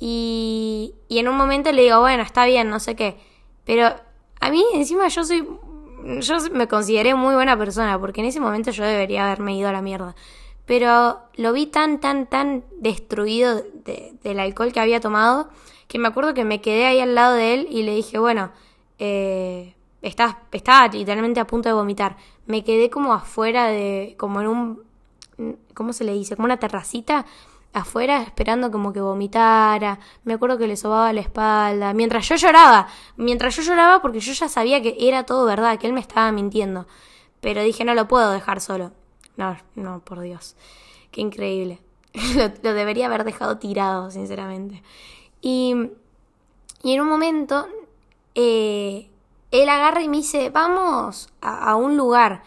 Y, 0.00 0.94
en 1.08 1.28
un 1.28 1.36
momento 1.36 1.70
le 1.72 1.82
digo, 1.82 2.00
bueno, 2.00 2.22
está 2.22 2.46
bien, 2.46 2.70
no 2.70 2.80
sé 2.80 2.96
qué. 2.96 3.18
Pero 3.64 3.94
a 4.40 4.50
mí 4.50 4.64
encima 4.74 5.08
yo 5.08 5.24
soy, 5.24 5.46
yo 6.20 6.36
me 6.52 6.66
consideré 6.66 7.14
muy 7.14 7.34
buena 7.34 7.56
persona, 7.56 8.00
porque 8.00 8.22
en 8.22 8.28
ese 8.28 8.40
momento 8.40 8.70
yo 8.70 8.84
debería 8.84 9.26
haberme 9.26 9.56
ido 9.56 9.68
a 9.68 9.72
la 9.72 9.82
mierda 9.82 10.14
pero 10.70 11.18
lo 11.34 11.52
vi 11.52 11.66
tan, 11.66 11.98
tan, 11.98 12.26
tan 12.26 12.62
destruido 12.78 13.60
del 14.22 14.38
alcohol 14.38 14.72
que 14.72 14.78
había 14.78 15.00
tomado, 15.00 15.48
que 15.88 15.98
me 15.98 16.06
acuerdo 16.06 16.32
que 16.32 16.44
me 16.44 16.60
quedé 16.60 16.86
ahí 16.86 17.00
al 17.00 17.16
lado 17.16 17.34
de 17.34 17.54
él 17.54 17.66
y 17.68 17.82
le 17.82 17.92
dije, 17.92 18.20
bueno, 18.20 18.52
eh, 19.00 19.74
estaba, 20.00 20.42
estaba 20.52 20.86
literalmente 20.86 21.40
a 21.40 21.46
punto 21.48 21.68
de 21.68 21.72
vomitar. 21.72 22.16
Me 22.46 22.62
quedé 22.62 22.88
como 22.88 23.12
afuera 23.12 23.66
de, 23.66 24.14
como 24.16 24.40
en 24.42 24.46
un, 24.46 25.56
¿cómo 25.74 25.92
se 25.92 26.04
le 26.04 26.12
dice? 26.12 26.36
Como 26.36 26.44
una 26.44 26.58
terracita 26.58 27.26
afuera 27.72 28.22
esperando 28.22 28.70
como 28.70 28.92
que 28.92 29.00
vomitara. 29.00 29.98
Me 30.24 30.34
acuerdo 30.34 30.58
que 30.58 30.66
le 30.66 30.76
sobaba 30.76 31.12
la 31.12 31.20
espalda. 31.20 31.92
Mientras 31.94 32.28
yo 32.28 32.36
lloraba. 32.36 32.88
Mientras 33.16 33.56
yo 33.56 33.62
lloraba 33.62 34.02
porque 34.02 34.20
yo 34.20 34.32
ya 34.32 34.48
sabía 34.48 34.82
que 34.82 34.96
era 34.98 35.24
todo 35.24 35.44
verdad, 35.46 35.78
que 35.78 35.86
él 35.86 35.92
me 35.92 36.00
estaba 36.00 36.32
mintiendo. 36.32 36.86
pero 37.40 37.62
dije, 37.62 37.84
no 37.84 37.94
lo 37.94 38.08
puedo 38.08 38.30
dejar 38.32 38.60
solo. 38.60 38.92
No, 39.36 39.56
no, 39.74 40.00
por 40.00 40.20
Dios. 40.20 40.56
Qué 41.10 41.20
increíble. 41.20 41.80
lo, 42.62 42.74
debería 42.74 43.06
haber 43.06 43.24
dejado 43.24 43.58
tirado, 43.58 44.10
sinceramente. 44.10 44.82
Y, 45.40 45.74
y 46.82 46.92
en 46.92 47.00
un 47.00 47.08
momento, 47.08 47.66
eh, 48.34 49.08
él 49.50 49.68
agarra 49.68 50.02
y 50.02 50.08
me 50.08 50.18
dice, 50.18 50.50
vamos 50.50 51.30
a, 51.40 51.70
a 51.70 51.76
un 51.76 51.96
lugar. 51.96 52.42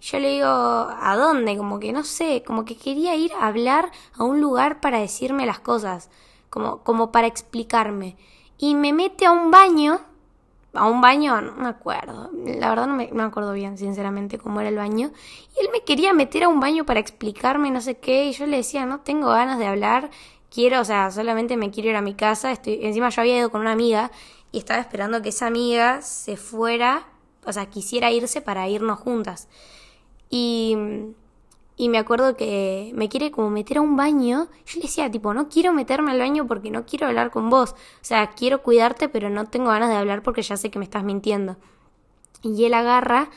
Yo 0.00 0.18
le 0.18 0.30
digo, 0.30 0.46
¿a 0.46 1.16
dónde? 1.16 1.56
Como 1.56 1.80
que 1.80 1.92
no 1.92 2.04
sé, 2.04 2.42
como 2.46 2.64
que 2.64 2.76
quería 2.76 3.14
ir 3.16 3.32
a 3.32 3.46
hablar 3.46 3.90
a 4.16 4.24
un 4.24 4.40
lugar 4.40 4.80
para 4.80 4.98
decirme 5.00 5.46
las 5.46 5.58
cosas, 5.58 6.10
como, 6.50 6.78
como 6.78 7.12
para 7.12 7.26
explicarme. 7.26 8.16
Y 8.58 8.74
me 8.74 8.92
mete 8.92 9.26
a 9.26 9.32
un 9.32 9.50
baño 9.50 10.00
a 10.76 10.86
un 10.86 11.00
baño, 11.00 11.40
no 11.40 11.52
me 11.56 11.68
acuerdo. 11.68 12.30
La 12.44 12.68
verdad 12.68 12.86
no 12.86 12.94
me, 12.94 13.08
me, 13.12 13.22
acuerdo 13.22 13.52
bien, 13.52 13.78
sinceramente, 13.78 14.38
cómo 14.38 14.60
era 14.60 14.68
el 14.68 14.76
baño. 14.76 15.10
Y 15.56 15.60
él 15.60 15.68
me 15.72 15.80
quería 15.80 16.12
meter 16.12 16.44
a 16.44 16.48
un 16.48 16.60
baño 16.60 16.84
para 16.84 17.00
explicarme 17.00 17.70
no 17.70 17.80
sé 17.80 17.96
qué. 17.96 18.26
Y 18.26 18.32
yo 18.32 18.46
le 18.46 18.58
decía, 18.58 18.86
no 18.86 19.00
tengo 19.00 19.28
ganas 19.28 19.58
de 19.58 19.66
hablar. 19.66 20.10
Quiero, 20.50 20.80
o 20.80 20.84
sea, 20.84 21.10
solamente 21.10 21.56
me 21.56 21.70
quiero 21.70 21.90
ir 21.90 21.96
a 21.96 22.02
mi 22.02 22.14
casa. 22.14 22.52
Estoy, 22.52 22.80
encima 22.82 23.08
yo 23.08 23.22
había 23.22 23.38
ido 23.38 23.50
con 23.50 23.62
una 23.62 23.72
amiga 23.72 24.10
y 24.52 24.58
estaba 24.58 24.80
esperando 24.80 25.22
que 25.22 25.30
esa 25.30 25.46
amiga 25.46 26.02
se 26.02 26.36
fuera, 26.36 27.06
o 27.44 27.52
sea, 27.52 27.66
quisiera 27.66 28.10
irse 28.10 28.40
para 28.40 28.68
irnos 28.68 28.98
juntas. 28.98 29.48
Y 30.30 30.76
y 31.78 31.90
me 31.90 31.98
acuerdo 31.98 32.36
que 32.36 32.90
me 32.94 33.10
quiere 33.10 33.30
como 33.30 33.50
meter 33.50 33.78
a 33.78 33.82
un 33.82 33.96
baño. 33.96 34.48
Yo 34.64 34.76
le 34.76 34.82
decía, 34.82 35.10
tipo, 35.10 35.34
no 35.34 35.48
quiero 35.48 35.74
meterme 35.74 36.10
al 36.12 36.18
baño 36.18 36.46
porque 36.46 36.70
no 36.70 36.86
quiero 36.86 37.06
hablar 37.06 37.30
con 37.30 37.50
vos. 37.50 37.72
O 37.72 38.04
sea, 38.04 38.30
quiero 38.30 38.62
cuidarte, 38.62 39.10
pero 39.10 39.28
no 39.28 39.44
tengo 39.46 39.66
ganas 39.66 39.90
de 39.90 39.96
hablar 39.96 40.22
porque 40.22 40.42
ya 40.42 40.56
sé 40.56 40.70
que 40.70 40.78
me 40.78 40.86
estás 40.86 41.04
mintiendo. 41.04 41.56
Y 42.42 42.64
él 42.64 42.72
agarra 42.72 43.28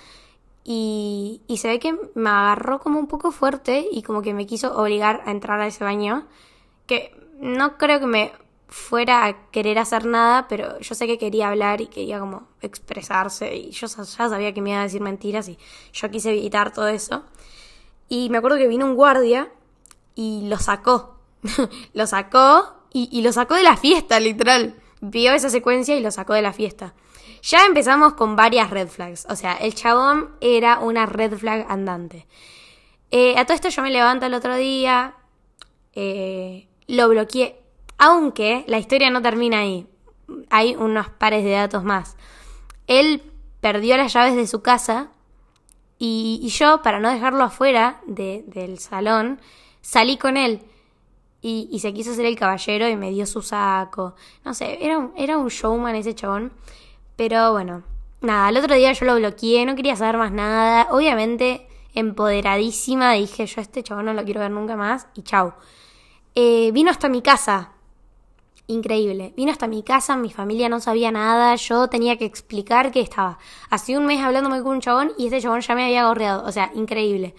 y, 0.64 1.42
y 1.48 1.58
se 1.58 1.68
ve 1.68 1.80
que 1.80 1.98
me 2.16 2.30
agarró 2.30 2.80
como 2.80 2.98
un 3.00 3.08
poco 3.08 3.32
fuerte 3.32 3.86
y 3.92 4.04
como 4.04 4.22
que 4.22 4.34
me 4.34 4.46
quiso 4.46 4.74
obligar 4.78 5.22
a 5.26 5.32
entrar 5.32 5.60
a 5.60 5.68
ese 5.68 5.84
baño. 5.84 6.26
Que 6.86 7.14
no 7.42 7.78
creo 7.78 8.00
que 8.00 8.08
me 8.08 8.32
fuera 8.70 9.26
a 9.26 9.50
querer 9.50 9.80
hacer 9.80 10.06
nada, 10.06 10.48
pero 10.48 10.80
yo 10.80 10.96
sé 10.96 11.08
que 11.08 11.18
quería 11.18 11.50
hablar 11.50 11.82
y 11.82 11.88
quería 11.88 12.20
como 12.20 12.48
expresarse 12.62 13.56
y 13.56 13.72
yo 13.72 13.88
ya 13.88 14.06
sabía 14.06 14.54
que 14.54 14.62
me 14.62 14.70
iba 14.70 14.80
a 14.80 14.84
decir 14.84 15.02
mentiras 15.02 15.50
y 15.50 15.58
yo 15.92 16.10
quise 16.12 16.32
evitar 16.32 16.72
todo 16.72 16.88
eso. 16.88 17.24
Y 18.08 18.30
me 18.30 18.38
acuerdo 18.38 18.58
que 18.58 18.68
vino 18.68 18.86
un 18.86 18.96
guardia 18.96 19.50
y 20.16 20.48
lo 20.48 20.58
sacó. 20.58 21.16
lo 21.94 22.08
sacó 22.08 22.76
y, 22.92 23.22
lo 23.22 23.32
sacó 23.32 23.56
de 23.56 23.64
la 23.64 23.78
fiesta, 23.78 24.20
literal. 24.20 24.76
Vio 25.02 25.34
esa 25.34 25.50
secuencia 25.50 25.96
y 25.96 26.02
lo 26.02 26.12
sacó 26.12 26.34
de 26.34 26.42
la 26.42 26.54
fiesta. 26.54 26.94
Ya 27.42 27.66
empezamos 27.66 28.14
con 28.14 28.36
varias 28.36 28.70
red 28.70 28.88
flags. 28.88 29.26
O 29.30 29.36
sea, 29.36 29.54
el 29.54 29.74
chabón 29.76 30.32
era 30.42 30.80
una 30.80 31.06
red 31.06 31.38
flag 31.38 31.66
andante. 31.70 32.28
Eh, 33.12 33.36
a 33.38 33.46
todo 33.46 33.56
esto 33.56 33.70
yo 33.70 33.82
me 33.82 33.92
levanto 33.92 34.26
el 34.26 34.34
otro 34.34 34.56
día, 34.56 35.16
eh, 35.94 36.68
lo 36.88 37.08
bloqueé. 37.10 37.59
Aunque 38.00 38.64
la 38.68 38.80
historia 38.80 39.10
no 39.10 39.22
termina 39.22 39.60
ahí. 39.60 39.86
Hay 40.50 40.76
unos 40.76 41.10
pares 41.10 41.44
de 41.44 41.52
datos 41.52 41.84
más. 41.84 42.16
Él 42.88 43.22
perdió 43.60 43.98
las 43.98 44.14
llaves 44.14 44.38
de 44.38 44.48
su 44.48 44.62
casa 44.62 45.12
y, 46.00 46.48
yo, 46.48 46.82
para 46.82 47.02
no 47.02 47.12
dejarlo 47.12 47.44
afuera 47.44 48.00
del 48.08 48.80
salón, 48.80 49.42
salí 49.82 50.18
con 50.18 50.38
él. 50.38 50.62
Y, 51.42 51.78
se 51.80 51.94
quiso 51.94 52.12
hacer 52.12 52.26
el 52.26 52.38
caballero 52.38 52.88
y 52.88 52.96
me 52.96 53.12
dio 53.12 53.26
su 53.26 53.42
saco. 53.42 54.16
No 54.46 54.54
sé, 54.54 54.80
era 54.82 54.98
un, 55.38 55.48
showman 55.50 55.96
ese 55.96 56.16
chabón. 56.16 56.54
Pero 57.18 57.52
bueno, 57.52 57.84
nada, 58.22 58.48
el 58.48 58.58
otro 58.58 58.76
día 58.76 58.94
yo 58.94 59.06
lo 59.06 59.16
bloqueé, 59.18 59.66
no 59.66 59.76
quería 59.76 59.98
saber 59.98 60.16
más 60.18 60.32
nada. 60.32 60.88
Obviamente, 60.92 61.68
empoderadísima, 61.94 63.12
dije 63.12 63.46
yo 63.46 63.60
este 63.60 63.84
chabón 63.84 64.06
no 64.06 64.14
lo 64.14 64.24
quiero 64.24 64.40
ver 64.40 64.52
nunca 64.52 64.78
más 64.78 65.08
y 65.16 65.24
chau. 65.24 65.54
Eh, 66.34 66.72
vino 66.72 66.92
hasta 66.92 67.10
mi 67.10 67.22
casa 67.22 67.74
increíble. 68.70 69.34
Vino 69.36 69.52
hasta 69.52 69.68
mi 69.68 69.84
casa, 69.84 70.16
mi 70.16 70.32
familia 70.32 70.70
no 70.70 70.80
sabía 70.80 71.12
nada, 71.12 71.56
yo 71.56 71.88
tenía 71.88 72.18
que 72.18 72.26
explicar 72.26 72.92
que 72.92 73.02
estaba 73.02 73.40
hace 73.70 73.98
un 73.98 74.06
mes 74.06 74.22
hablándome 74.22 74.62
con 74.62 74.76
un 74.76 74.82
chabón 74.82 75.12
y 75.18 75.26
este 75.26 75.42
chabón 75.42 75.62
ya 75.62 75.76
me 75.76 75.84
había 75.84 76.08
gorreado, 76.08 76.46
o 76.46 76.52
sea, 76.52 76.72
increíble. 76.76 77.36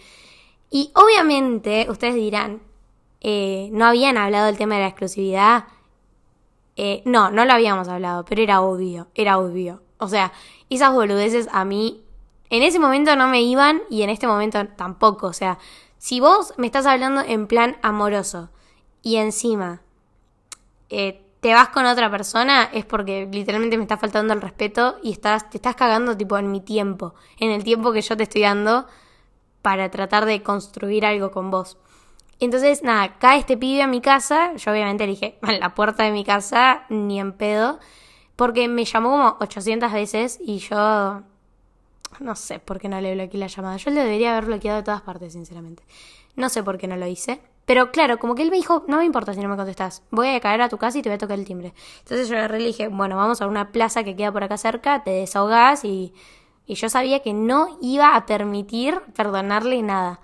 Y 0.71 0.93
obviamente 0.95 1.87
ustedes 1.89 2.15
dirán, 2.15 2.61
eh, 3.21 3.71
no 3.73 3.87
habían 3.87 4.17
hablado 4.17 4.47
del 4.47 4.59
tema 4.59 4.75
de 4.75 4.83
la 4.83 4.89
exclusividad. 4.89 5.65
Eh, 6.77 7.03
no, 7.05 7.31
no 7.31 7.45
lo 7.45 7.53
habíamos 7.53 7.89
hablado, 7.89 8.25
pero 8.25 8.43
era 8.43 8.61
obvio, 8.61 9.09
era 9.15 9.39
obvio. 9.39 9.83
O 9.99 10.09
sea, 10.09 10.33
esas 10.69 10.93
boludeces 10.93 11.49
a 11.53 11.65
mí 11.65 12.03
en 12.49 12.63
ese 12.63 12.79
momento 12.81 13.15
no 13.17 13.29
me 13.29 13.43
iban 13.43 13.83
y 13.89 14.03
en 14.03 14.11
este 14.11 14.27
momento 14.27 14.67
tampoco. 14.77 15.29
O 15.29 15.33
sea, 15.33 15.59
si 15.99 16.19
vos 16.19 16.55
me 16.57 16.67
estás 16.67 16.87
hablando 16.87 17.21
en 17.21 17.47
plan 17.47 17.77
amoroso 17.83 18.51
y 19.03 19.17
encima 19.17 19.83
eh, 20.90 21.23
te 21.40 21.54
vas 21.54 21.70
con 21.70 21.87
otra 21.87 22.11
persona 22.11 22.64
es 22.64 22.85
porque 22.85 23.26
literalmente 23.30 23.78
me 23.78 23.85
está 23.85 23.97
faltando 23.97 24.35
el 24.35 24.42
respeto 24.42 24.99
y 25.02 25.12
estás, 25.12 25.49
te 25.49 25.56
estás 25.56 25.75
cagando 25.75 26.16
tipo 26.16 26.37
en 26.37 26.50
mi 26.50 26.61
tiempo, 26.61 27.14
en 27.38 27.50
el 27.50 27.64
tiempo 27.64 27.92
que 27.92 28.02
yo 28.02 28.16
te 28.16 28.25
estoy 28.25 28.42
dando 28.42 28.87
para 29.62 29.90
tratar 29.90 30.26
de 30.26 30.42
construir 30.42 31.06
algo 31.06 31.30
con 31.30 31.50
vos. 31.50 31.78
Entonces, 32.40 32.82
nada, 32.82 33.18
cae 33.18 33.38
este 33.38 33.56
pibe 33.56 33.82
a 33.82 33.87
mi 33.87 34.00
casa, 34.00 34.54
yo 34.56 34.73
obviamente 34.73 35.06
dije, 35.06 35.38
a 35.42 35.52
la 35.52 35.75
puerta 35.75 36.04
de 36.04 36.12
mi 36.12 36.25
casa, 36.25 36.85
ni 36.88 37.20
en 37.20 37.32
pedo, 37.32 37.78
porque 38.37 38.68
me 38.68 38.85
llamó 38.85 39.11
como 39.11 39.37
800 39.40 39.92
veces 39.92 40.38
y 40.40 40.59
yo 40.59 41.23
no 42.18 42.35
sé 42.35 42.59
por 42.59 42.80
qué 42.80 42.88
no 42.88 43.00
le 43.00 43.14
bloqueé 43.14 43.40
la 43.40 43.47
llamada. 43.47 43.76
Yo 43.76 43.90
le 43.90 44.00
debería 44.00 44.32
haber 44.32 44.47
bloqueado 44.47 44.78
de 44.78 44.85
todas 44.85 45.02
partes, 45.02 45.35
sinceramente. 45.35 45.82
No 46.37 46.49
sé 46.49 46.62
por 46.62 46.78
qué 46.78 46.87
no 46.87 46.97
lo 46.97 47.06
hice. 47.06 47.40
Pero 47.71 47.93
claro, 47.93 48.19
como 48.19 48.35
que 48.35 48.43
él 48.43 48.50
me 48.50 48.57
dijo, 48.57 48.83
no 48.89 48.97
me 48.97 49.05
importa 49.05 49.33
si 49.33 49.39
no 49.39 49.49
me 49.49 49.55
contestas, 49.55 50.03
voy 50.11 50.27
a 50.27 50.41
caer 50.41 50.61
a 50.61 50.69
tu 50.69 50.77
casa 50.77 50.99
y 50.99 51.03
te 51.03 51.09
voy 51.09 51.15
a 51.15 51.19
tocar 51.19 51.39
el 51.39 51.45
timbre. 51.45 51.73
Entonces 52.00 52.29
yo 52.29 52.35
le 52.35 52.59
dije, 52.59 52.89
bueno, 52.89 53.15
vamos 53.15 53.41
a 53.43 53.47
una 53.47 53.71
plaza 53.71 54.03
que 54.03 54.17
queda 54.17 54.33
por 54.33 54.43
acá 54.43 54.57
cerca, 54.57 55.05
te 55.05 55.11
desahogás 55.11 55.85
y, 55.85 56.12
yo 56.67 56.89
sabía 56.89 57.21
que 57.21 57.33
no 57.33 57.79
iba 57.81 58.17
a 58.17 58.27
permitir 58.27 59.00
perdonarle 59.15 59.83
nada. 59.83 60.19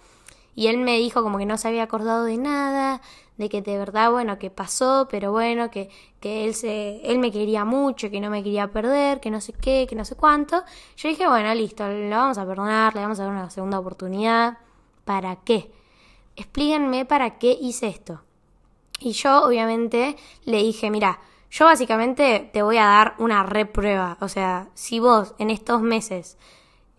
Y 0.56 0.66
él 0.66 0.78
me 0.78 0.98
dijo 0.98 1.22
como 1.22 1.38
que 1.38 1.46
no 1.46 1.56
se 1.56 1.68
había 1.68 1.84
acordado 1.84 2.24
de 2.24 2.36
nada, 2.36 3.00
de 3.36 3.48
que 3.48 3.62
de 3.62 3.78
verdad, 3.78 4.10
bueno, 4.10 4.40
que 4.40 4.50
pasó, 4.50 5.06
pero 5.08 5.30
bueno, 5.30 5.70
que, 5.70 5.88
que 6.18 6.46
él, 6.46 6.54
se, 6.56 7.00
él 7.08 7.20
me 7.20 7.30
quería 7.30 7.64
mucho, 7.64 8.10
que 8.10 8.20
no 8.20 8.28
me 8.28 8.42
quería 8.42 8.72
perder, 8.72 9.20
que 9.20 9.30
no 9.30 9.40
sé 9.40 9.52
qué, 9.52 9.86
que 9.88 9.94
no 9.94 10.04
sé 10.04 10.16
cuánto. 10.16 10.64
Yo 10.96 11.08
dije, 11.08 11.28
bueno, 11.28 11.54
listo, 11.54 11.86
le 11.88 12.10
vamos 12.10 12.38
a 12.38 12.44
perdonar, 12.44 12.92
le 12.96 13.02
vamos 13.02 13.20
a 13.20 13.22
dar 13.22 13.30
una 13.30 13.50
segunda 13.50 13.78
oportunidad. 13.78 14.58
¿Para 15.04 15.36
qué? 15.36 15.75
Explíquenme 16.36 17.04
para 17.04 17.38
qué 17.38 17.56
hice 17.60 17.88
esto. 17.88 18.22
Y 18.98 19.12
yo 19.12 19.42
obviamente 19.44 20.16
le 20.44 20.58
dije, 20.58 20.90
mira, 20.90 21.20
yo 21.50 21.66
básicamente 21.66 22.50
te 22.52 22.62
voy 22.62 22.78
a 22.78 22.84
dar 22.84 23.14
una 23.18 23.42
reprueba. 23.42 24.16
O 24.20 24.28
sea, 24.28 24.68
si 24.74 25.00
vos 25.00 25.34
en 25.38 25.50
estos 25.50 25.80
meses, 25.82 26.36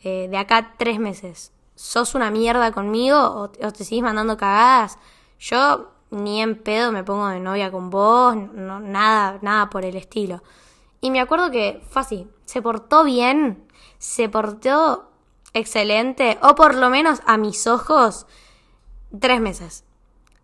eh, 0.03 0.27
de 0.29 0.37
acá 0.37 0.73
tres 0.77 0.99
meses, 0.99 1.51
sos 1.75 2.15
una 2.15 2.31
mierda 2.31 2.71
conmigo 2.71 3.19
o, 3.19 3.49
te 3.49 3.83
sigues 3.83 4.03
mandando 4.03 4.37
cagadas, 4.37 4.97
yo 5.39 5.91
ni 6.09 6.41
en 6.41 6.55
pedo 6.55 6.91
me 6.91 7.03
pongo 7.03 7.27
de 7.27 7.39
novia 7.39 7.71
con 7.71 7.89
vos, 7.89 8.35
no, 8.35 8.79
nada, 8.79 9.39
nada 9.41 9.69
por 9.69 9.85
el 9.85 9.95
estilo. 9.95 10.41
Y 11.01 11.11
me 11.11 11.19
acuerdo 11.19 11.51
que 11.51 11.81
fue 11.89 12.01
así, 12.01 12.27
se 12.45 12.61
portó 12.61 13.03
bien, 13.03 13.67
se 13.99 14.29
portó 14.29 15.11
excelente, 15.53 16.39
o 16.41 16.55
por 16.55 16.75
lo 16.75 16.89
menos 16.89 17.21
a 17.25 17.37
mis 17.37 17.67
ojos, 17.67 18.25
tres 19.19 19.41
meses. 19.41 19.83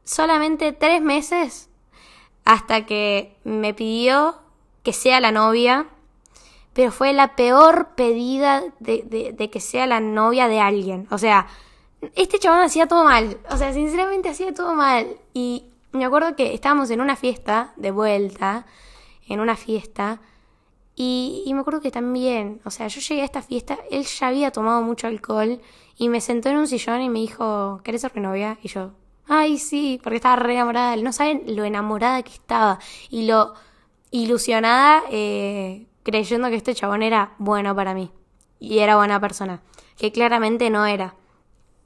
Solamente 0.04 0.74
tres 0.74 1.02
meses 1.02 1.70
hasta 2.46 2.86
que 2.86 3.38
me 3.44 3.74
pidió 3.74 4.36
que 4.84 4.94
sea 4.94 5.22
la 5.22 5.32
novia, 5.32 5.88
pero 6.74 6.92
fue 6.92 7.14
la 7.14 7.36
peor 7.36 7.90
pedida 7.96 8.64
de, 8.80 9.34
de, 9.38 9.50
que 9.50 9.60
sea 9.60 9.88
la 9.88 10.00
novia 10.00 10.48
de 10.48 10.60
alguien. 10.60 11.08
O 11.10 11.18
sea, 11.18 11.48
este 12.16 12.40
chabón 12.40 12.62
hacía 12.62 12.88
todo 12.88 13.04
mal. 13.04 13.38
O 13.50 13.58
sea, 13.58 13.74
sinceramente 13.74 14.30
hacía 14.30 14.54
todo 14.54 14.74
mal. 14.74 15.08
Y 15.34 15.66
me 15.92 16.04
acuerdo 16.06 16.36
que 16.36 16.54
estábamos 16.54 16.90
en 16.90 17.00
una 17.00 17.16
fiesta, 17.16 17.74
de 17.78 17.92
vuelta, 17.92 18.66
en 19.28 19.40
una 19.40 19.56
fiesta, 19.56 20.20
y, 20.96 21.44
y, 21.48 21.54
me 21.56 21.62
acuerdo 21.62 21.82
que 21.82 21.90
también, 21.90 22.62
o 22.66 22.70
sea, 22.70 22.88
yo 22.88 23.02
llegué 23.02 23.24
a 23.24 23.26
esta 23.26 23.42
fiesta, 23.42 23.80
él 23.90 24.06
ya 24.06 24.28
había 24.28 24.52
tomado 24.52 24.84
mucho 24.84 25.08
alcohol 25.08 25.60
y 25.98 26.10
me 26.10 26.22
sentó 26.22 26.50
en 26.50 26.58
un 26.58 26.68
sillón 26.68 27.02
y 27.02 27.10
me 27.10 27.20
dijo, 27.20 27.82
¿querés 27.84 28.02
ser 28.02 28.12
mi 28.16 28.22
novia? 28.22 28.58
Y 28.64 28.68
yo, 28.68 28.92
ay, 29.28 29.58
sí, 29.58 30.00
porque 30.04 30.18
estaba 30.18 30.36
re 30.36 30.54
enamorada. 30.54 30.96
No 30.98 31.14
saben 31.14 31.44
lo 31.48 31.64
enamorada 31.64 32.24
que 32.24 32.32
estaba 32.32 32.80
y 33.10 33.26
lo 33.26 33.54
ilusionada 34.12 35.04
eh, 35.12 35.88
creyendo 36.04 36.50
que 36.50 36.56
este 36.56 36.76
chabón 36.76 37.04
era 37.04 37.34
bueno 37.38 37.76
para 37.76 37.94
mí 37.94 38.12
y 38.60 38.80
era 38.80 38.96
buena 38.96 39.20
persona, 39.20 39.62
que 39.98 40.12
claramente 40.12 40.70
no 40.70 40.86
era. 40.86 41.16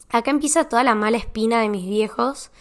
Acá 0.09 0.31
empieza 0.31 0.69
toda 0.69 0.83
la 0.83 0.95
mala 0.95 1.17
espina 1.17 1.59
de 1.61 1.69
mis 1.69 1.87
viejos 1.87 2.51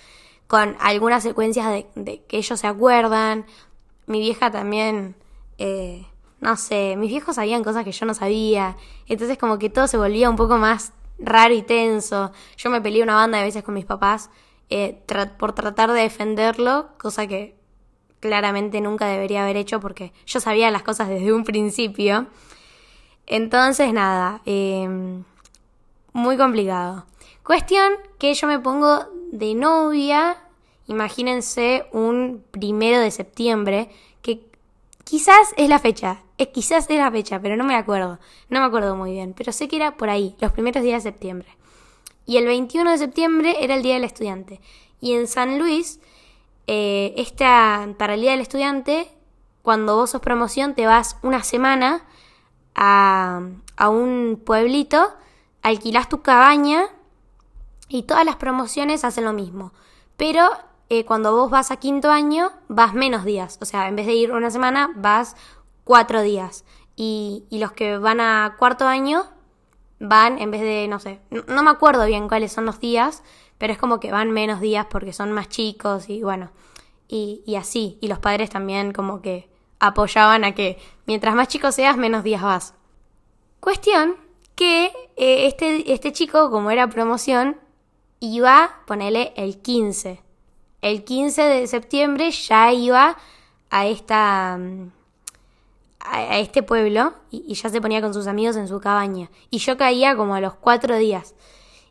con 0.49 0.77
algunas 0.81 1.23
secuencias 1.23 1.69
de, 1.69 1.87
de 1.95 2.25
que 2.25 2.39
ellos 2.39 2.59
se 2.59 2.67
acuerdan. 2.67 3.47
Mi 4.07 4.21
vieja 4.21 4.51
también... 4.51 5.17
Eh, 5.59 6.07
no 6.41 6.57
sé, 6.57 6.97
mis 6.97 7.11
viejos 7.11 7.37
sabían 7.37 7.65
cosas 7.65 7.85
que 7.85 7.93
yo 7.93 8.05
no 8.05 8.15
sabía, 8.15 8.77
entonces 9.07 9.39
como 9.39 9.59
que 9.59 9.71
todo 9.71 9.89
se 9.89 9.97
volvía 9.97 10.29
un 10.29 10.37
poco 10.37 10.59
más 10.59 10.93
raro 11.19 11.55
y 11.55 11.63
tenso. 11.63 12.33
Yo 12.57 12.71
me 12.71 12.81
peleé 12.81 13.03
una 13.03 13.15
banda 13.15 13.39
de 13.39 13.45
veces 13.45 13.63
con 13.63 13.75
mis 13.75 13.85
papás 13.85 14.31
eh, 14.69 15.01
por 15.39 15.53
tratar 15.53 15.93
de 15.93 16.01
defenderlo, 16.03 16.89
cosa 16.99 17.27
que 17.27 17.57
claramente 18.21 18.81
nunca 18.81 19.07
debería 19.07 19.43
haber 19.43 19.57
hecho 19.57 19.81
porque 19.81 20.13
yo 20.27 20.41
sabía 20.41 20.71
las 20.71 20.83
cosas 20.83 21.09
desde 21.09 21.33
un 21.33 21.45
principio. 21.45 22.27
Entonces, 23.27 23.93
nada, 23.93 24.41
em, 24.45 25.25
muy 26.13 26.37
complicado. 26.37 27.07
Cuestión 27.43 27.93
que 28.19 28.35
yo 28.35 28.47
me 28.47 28.59
pongo 28.59 29.05
de 29.33 29.55
novia, 29.55 30.37
imagínense 30.87 31.87
un 31.93 32.45
primero 32.51 33.01
de 33.01 33.11
septiembre, 33.11 33.91
que 34.23 34.41
quizás 35.05 35.53
es 35.57 35.69
la 35.69 35.79
fecha, 35.79 36.23
es, 36.39 36.49
quizás 36.49 36.89
es 36.89 36.99
la 36.99 37.11
fecha, 37.11 37.41
pero 37.41 37.57
no 37.57 37.65
me 37.65 37.77
acuerdo, 37.77 38.19
no 38.49 38.61
me 38.61 38.67
acuerdo 38.67 38.97
muy 38.97 39.13
bien, 39.13 39.35
pero 39.37 39.53
sé 39.53 39.69
que 39.69 39.77
era 39.77 39.97
por 39.97 40.11
ahí, 40.11 40.37
los 40.41 40.53
primeros 40.53 40.83
días 40.83 41.05
de 41.05 41.11
septiembre. 41.11 41.49
Y 42.27 42.39
el 42.39 42.47
21 42.47 42.91
de 42.91 42.99
septiembre 42.99 43.57
era 43.61 43.75
el 43.75 43.83
Día 43.83 43.95
del 43.95 44.05
Estudiante. 44.05 44.61
Y 45.01 45.15
en 45.15 45.29
San 45.29 45.59
Luis, 45.59 46.01
eh, 46.67 47.15
esta, 47.17 47.89
para 47.99 48.15
el 48.15 48.21
Día 48.21 48.33
del 48.33 48.41
Estudiante, 48.41 49.09
cuando 49.63 49.97
vos 49.97 50.11
sos 50.11 50.21
promoción, 50.21 50.75
te 50.75 50.87
vas 50.87 51.19
una 51.23 51.43
semana 51.45 52.05
a, 52.75 53.43
a 53.77 53.89
un 53.89 54.43
pueblito, 54.45 55.15
alquilás 55.63 56.09
tu 56.09 56.23
cabaña 56.23 56.87
y 57.89 58.03
todas 58.03 58.25
las 58.25 58.37
promociones 58.37 59.05
hacen 59.05 59.25
lo 59.25 59.33
mismo. 59.33 59.73
Pero 60.17 60.51
eh, 60.89 61.05
cuando 61.05 61.35
vos 61.35 61.51
vas 61.51 61.71
a 61.71 61.77
quinto 61.77 62.11
año, 62.11 62.53
vas 62.69 62.95
menos 62.95 63.25
días. 63.25 63.59
O 63.61 63.65
sea, 63.65 63.89
en 63.89 63.97
vez 63.97 64.07
de 64.07 64.15
ir 64.15 64.33
una 64.33 64.51
semana, 64.51 64.91
vas 64.95 65.37
cuatro 65.87 66.21
días. 66.21 66.67
Y, 66.97 67.45
y 67.49 67.59
los 67.59 67.73
que 67.73 67.97
van 67.97 68.21
a 68.21 68.57
cuarto 68.59 68.87
año 68.87 69.25
van 69.99 70.39
en 70.39 70.51
vez 70.51 70.61
de, 70.61 70.89
no 70.89 70.99
sé, 70.99 71.21
no, 71.31 71.63
me 71.63 71.71
acuerdo 71.71 72.05
bien 72.07 72.29
cuáles 72.29 72.53
son 72.53 72.67
los 72.67 72.81
días, 72.81 73.23
pero 73.57 73.73
es 73.73 73.79
como 73.79 74.01
que 74.01 74.13
van 74.13 74.31
menos 74.31 74.61
días 74.61 74.87
porque 74.91 75.13
son 75.13 75.33
más 75.33 75.49
chicos 75.49 76.09
y 76.11 76.23
bueno, 76.23 76.51
y, 77.09 77.55
así. 77.57 77.99
Y 78.01 78.09
los 78.09 78.19
padres 78.19 78.51
también 78.51 78.93
como 78.93 79.23
que 79.23 79.49
apoyaban 79.79 80.45
a 80.45 80.55
que 80.55 80.79
mientras 81.07 81.35
más 81.35 81.49
chico 81.49 81.73
seas, 81.73 81.97
menos 81.97 82.25
días 82.25 82.43
vas. 82.43 82.75
Cuestión 83.61 84.17
que 84.55 84.87
eh, 85.17 85.47
este, 85.47 85.93
este 85.93 86.13
chico, 86.13 86.51
como 86.51 86.71
era 86.71 86.89
promoción, 86.89 87.61
iba, 88.21 88.83
ponele, 88.87 89.33
el 89.37 89.63
15. 89.63 90.21
El 90.83 91.05
15 91.05 91.43
de 91.43 91.67
septiembre 91.67 92.31
ya 92.31 92.73
iba 92.73 93.17
a 93.71 93.87
esta 93.87 94.59
mm, 94.59 94.91
a, 96.11 96.39
este 96.39 96.63
pueblo 96.63 97.15
y, 97.31 97.55
ya 97.55 97.69
se 97.69 97.81
ponía 97.81 98.01
con 98.01 98.15
sus 98.15 98.27
amigos 98.27 98.57
en 98.57 98.69
su 98.69 98.81
cabaña. 98.81 99.31
Y 99.51 99.59
yo 99.59 99.77
caía 99.77 100.17
como 100.17 100.35
a 100.35 100.41
los 100.41 100.55
cuatro 100.55 100.97
días. 100.97 101.35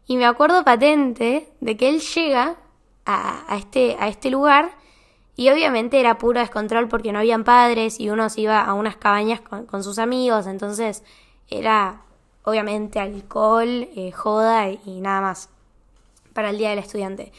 Y 0.08 0.18
me 0.18 0.26
acuerdo 0.26 0.64
patente 0.64 1.52
de 1.62 1.78
que 1.78 1.90
él 1.90 2.00
llega 2.00 2.58
a, 3.06 3.56
este, 3.58 3.98
a 4.00 4.08
este 4.08 4.30
lugar 4.30 4.72
y 5.36 5.50
obviamente 5.50 6.00
era 6.00 6.18
puro 6.18 6.40
descontrol 6.40 6.88
porque 6.88 7.12
no 7.12 7.20
habían 7.20 7.44
padres 7.44 8.00
y 8.00 8.10
uno 8.10 8.30
se 8.30 8.42
iba 8.42 8.64
a 8.64 8.74
unas 8.74 8.96
cabañas 8.96 9.42
con, 9.42 9.84
sus 9.84 10.00
amigos, 10.00 10.48
entonces 10.48 11.04
era 11.50 12.04
obviamente 12.44 13.00
alcohol, 13.00 13.68
eh, 13.96 14.12
joda 14.12 14.70
y, 14.70 15.02
nada 15.02 15.22
más 15.22 15.50
para 16.34 16.52
el 16.52 16.58
Día 16.58 16.70
del 16.70 16.80
Estudiante. 16.80 17.32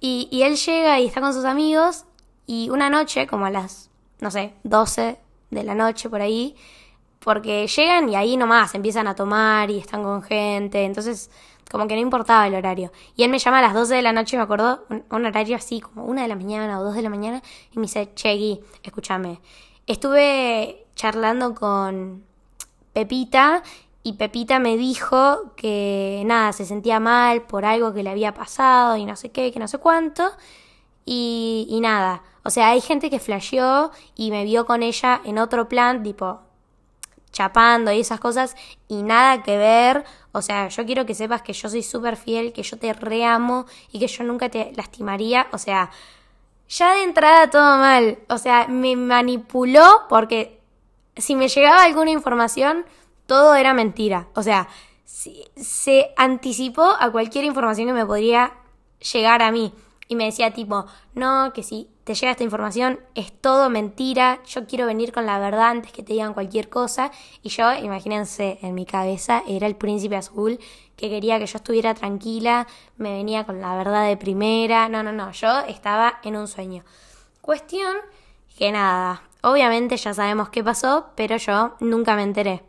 Y, 0.00 0.28
y 0.30 0.42
él 0.42 0.56
llega 0.56 1.00
y 1.00 1.06
está 1.06 1.20
con 1.20 1.34
sus 1.34 1.44
amigos 1.44 2.04
y 2.46 2.70
una 2.70 2.90
noche, 2.90 3.26
como 3.26 3.46
a 3.46 3.50
las, 3.50 3.90
no 4.20 4.30
sé, 4.30 4.54
12 4.64 5.18
de 5.52 5.64
la 5.64 5.74
noche 5.74 6.10
por 6.10 6.20
ahí, 6.20 6.56
porque 7.20 7.66
llegan 7.66 8.08
y 8.08 8.16
ahí 8.16 8.36
nomás 8.36 8.74
empiezan 8.74 9.06
a 9.06 9.14
tomar 9.14 9.70
y 9.70 9.78
están 9.78 10.02
con 10.02 10.22
gente, 10.22 10.84
entonces 10.84 11.30
como 11.70 11.86
que 11.86 11.94
no 11.94 12.00
importaba 12.00 12.46
el 12.46 12.54
horario. 12.54 12.92
Y 13.16 13.22
él 13.22 13.30
me 13.30 13.38
llama 13.38 13.60
a 13.60 13.62
las 13.62 13.74
12 13.74 13.94
de 13.94 14.02
la 14.02 14.12
noche, 14.12 14.36
me 14.36 14.42
acuerdo, 14.42 14.84
un, 14.88 15.24
horario 15.24 15.56
así, 15.56 15.80
como 15.80 16.04
una 16.04 16.22
de 16.22 16.28
la 16.28 16.36
mañana 16.36 16.78
o 16.78 16.84
dos 16.84 16.94
de 16.94 17.02
la 17.02 17.08
mañana, 17.08 17.42
y 17.70 17.78
me 17.78 17.82
dice, 17.82 18.10
Che, 18.14 18.60
escúchame, 18.82 19.40
estuve 19.86 20.86
charlando 20.94 21.54
con 21.54 22.24
Pepita 22.92 23.62
y 24.02 24.14
Pepita 24.14 24.58
me 24.58 24.76
dijo 24.76 25.54
que 25.56 26.22
nada, 26.26 26.52
se 26.52 26.66
sentía 26.66 27.00
mal 27.00 27.42
por 27.42 27.64
algo 27.64 27.94
que 27.94 28.02
le 28.02 28.10
había 28.10 28.34
pasado 28.34 28.96
y 28.96 29.04
no 29.04 29.16
sé 29.16 29.30
qué, 29.30 29.52
que 29.52 29.60
no 29.60 29.68
sé 29.68 29.78
cuánto. 29.78 30.30
Y, 31.04 31.66
y 31.68 31.80
nada, 31.80 32.22
o 32.44 32.50
sea, 32.50 32.68
hay 32.70 32.80
gente 32.80 33.10
que 33.10 33.20
flasheó 33.20 33.92
y 34.16 34.30
me 34.30 34.44
vio 34.44 34.66
con 34.66 34.82
ella 34.82 35.20
en 35.24 35.38
otro 35.38 35.68
plan, 35.68 36.02
tipo, 36.02 36.40
chapando 37.30 37.92
y 37.92 38.00
esas 38.00 38.20
cosas, 38.20 38.56
y 38.88 39.02
nada 39.02 39.42
que 39.42 39.56
ver. 39.56 40.04
O 40.32 40.42
sea, 40.42 40.68
yo 40.68 40.84
quiero 40.84 41.06
que 41.06 41.14
sepas 41.14 41.42
que 41.42 41.52
yo 41.52 41.68
soy 41.68 41.82
súper 41.82 42.16
fiel, 42.16 42.52
que 42.52 42.62
yo 42.62 42.78
te 42.78 42.92
reamo 42.92 43.66
y 43.92 43.98
que 43.98 44.08
yo 44.08 44.24
nunca 44.24 44.48
te 44.48 44.72
lastimaría. 44.74 45.46
O 45.52 45.58
sea, 45.58 45.90
ya 46.68 46.94
de 46.94 47.04
entrada 47.04 47.50
todo 47.50 47.78
mal. 47.78 48.18
O 48.28 48.38
sea, 48.38 48.66
me 48.68 48.96
manipuló 48.96 50.02
porque 50.08 50.60
si 51.16 51.36
me 51.36 51.48
llegaba 51.48 51.84
alguna 51.84 52.10
información, 52.10 52.84
todo 53.26 53.54
era 53.54 53.72
mentira. 53.72 54.28
O 54.34 54.42
sea, 54.42 54.68
se 55.04 56.10
anticipó 56.16 56.96
a 56.98 57.10
cualquier 57.12 57.44
información 57.44 57.86
que 57.86 57.92
me 57.92 58.06
podría 58.06 58.54
llegar 59.12 59.42
a 59.42 59.52
mí 59.52 59.72
y 60.12 60.14
me 60.14 60.26
decía 60.26 60.52
tipo, 60.52 60.84
no, 61.14 61.54
que 61.54 61.62
si 61.62 61.88
te 62.04 62.14
llega 62.14 62.32
esta 62.32 62.44
información 62.44 63.00
es 63.14 63.32
todo 63.32 63.70
mentira, 63.70 64.40
yo 64.44 64.66
quiero 64.66 64.84
venir 64.84 65.10
con 65.10 65.24
la 65.24 65.38
verdad 65.38 65.70
antes 65.70 65.90
que 65.90 66.02
te 66.02 66.12
digan 66.12 66.34
cualquier 66.34 66.68
cosa. 66.68 67.10
Y 67.42 67.48
yo, 67.48 67.72
imagínense, 67.72 68.58
en 68.60 68.74
mi 68.74 68.84
cabeza 68.84 69.42
era 69.48 69.66
el 69.66 69.74
príncipe 69.74 70.16
azul 70.16 70.58
que 70.96 71.08
quería 71.08 71.38
que 71.38 71.46
yo 71.46 71.56
estuviera 71.56 71.94
tranquila, 71.94 72.66
me 72.98 73.14
venía 73.14 73.44
con 73.44 73.62
la 73.62 73.74
verdad 73.74 74.06
de 74.06 74.18
primera. 74.18 74.90
No, 74.90 75.02
no, 75.02 75.12
no, 75.12 75.32
yo 75.32 75.60
estaba 75.60 76.20
en 76.22 76.36
un 76.36 76.46
sueño. 76.46 76.84
Cuestión 77.40 77.96
que 78.58 78.70
nada, 78.70 79.22
obviamente 79.40 79.96
ya 79.96 80.12
sabemos 80.12 80.50
qué 80.50 80.62
pasó, 80.62 81.06
pero 81.16 81.38
yo 81.38 81.74
nunca 81.80 82.16
me 82.16 82.22
enteré. 82.22 82.62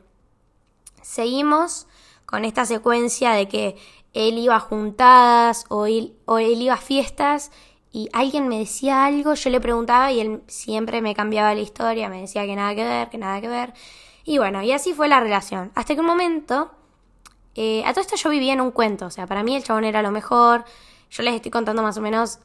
Seguimos 1.01 1.87
con 2.25 2.45
esta 2.45 2.65
secuencia 2.65 3.33
de 3.33 3.49
que 3.49 3.75
él 4.13 4.37
iba 4.37 4.59
juntadas 4.59 5.65
o 5.69 5.85
él, 5.85 6.15
o 6.25 6.37
él 6.37 6.61
iba 6.61 6.75
a 6.75 6.77
fiestas 6.77 7.51
y 7.91 8.09
alguien 8.11 8.47
me 8.47 8.59
decía 8.59 9.05
algo, 9.05 9.35
yo 9.35 9.49
le 9.49 9.59
preguntaba 9.59 10.11
y 10.11 10.19
él 10.19 10.41
siempre 10.47 11.01
me 11.01 11.13
cambiaba 11.13 11.53
la 11.53 11.61
historia, 11.61 12.09
me 12.09 12.21
decía 12.21 12.45
que 12.45 12.55
nada 12.55 12.73
que 12.73 12.83
ver, 12.83 13.09
que 13.09 13.17
nada 13.19 13.39
que 13.39 13.47
ver. 13.47 13.73
Y 14.25 14.37
bueno, 14.37 14.61
y 14.63 14.71
así 14.71 14.93
fue 14.93 15.07
la 15.07 15.19
relación. 15.19 15.71
Hasta 15.75 15.93
que 15.93 15.99
un 15.99 16.07
momento, 16.07 16.71
eh, 17.55 17.83
a 17.85 17.91
todo 17.91 18.01
esto 18.01 18.15
yo 18.15 18.29
vivía 18.29 18.53
en 18.53 18.61
un 18.61 18.71
cuento, 18.71 19.05
o 19.05 19.11
sea, 19.11 19.27
para 19.27 19.43
mí 19.43 19.55
el 19.55 19.63
chabón 19.63 19.83
era 19.83 20.01
lo 20.01 20.11
mejor. 20.11 20.65
Yo 21.11 21.21
les 21.21 21.35
estoy 21.35 21.51
contando 21.51 21.83
más 21.83 21.97
o 21.97 22.01
menos 22.01 22.39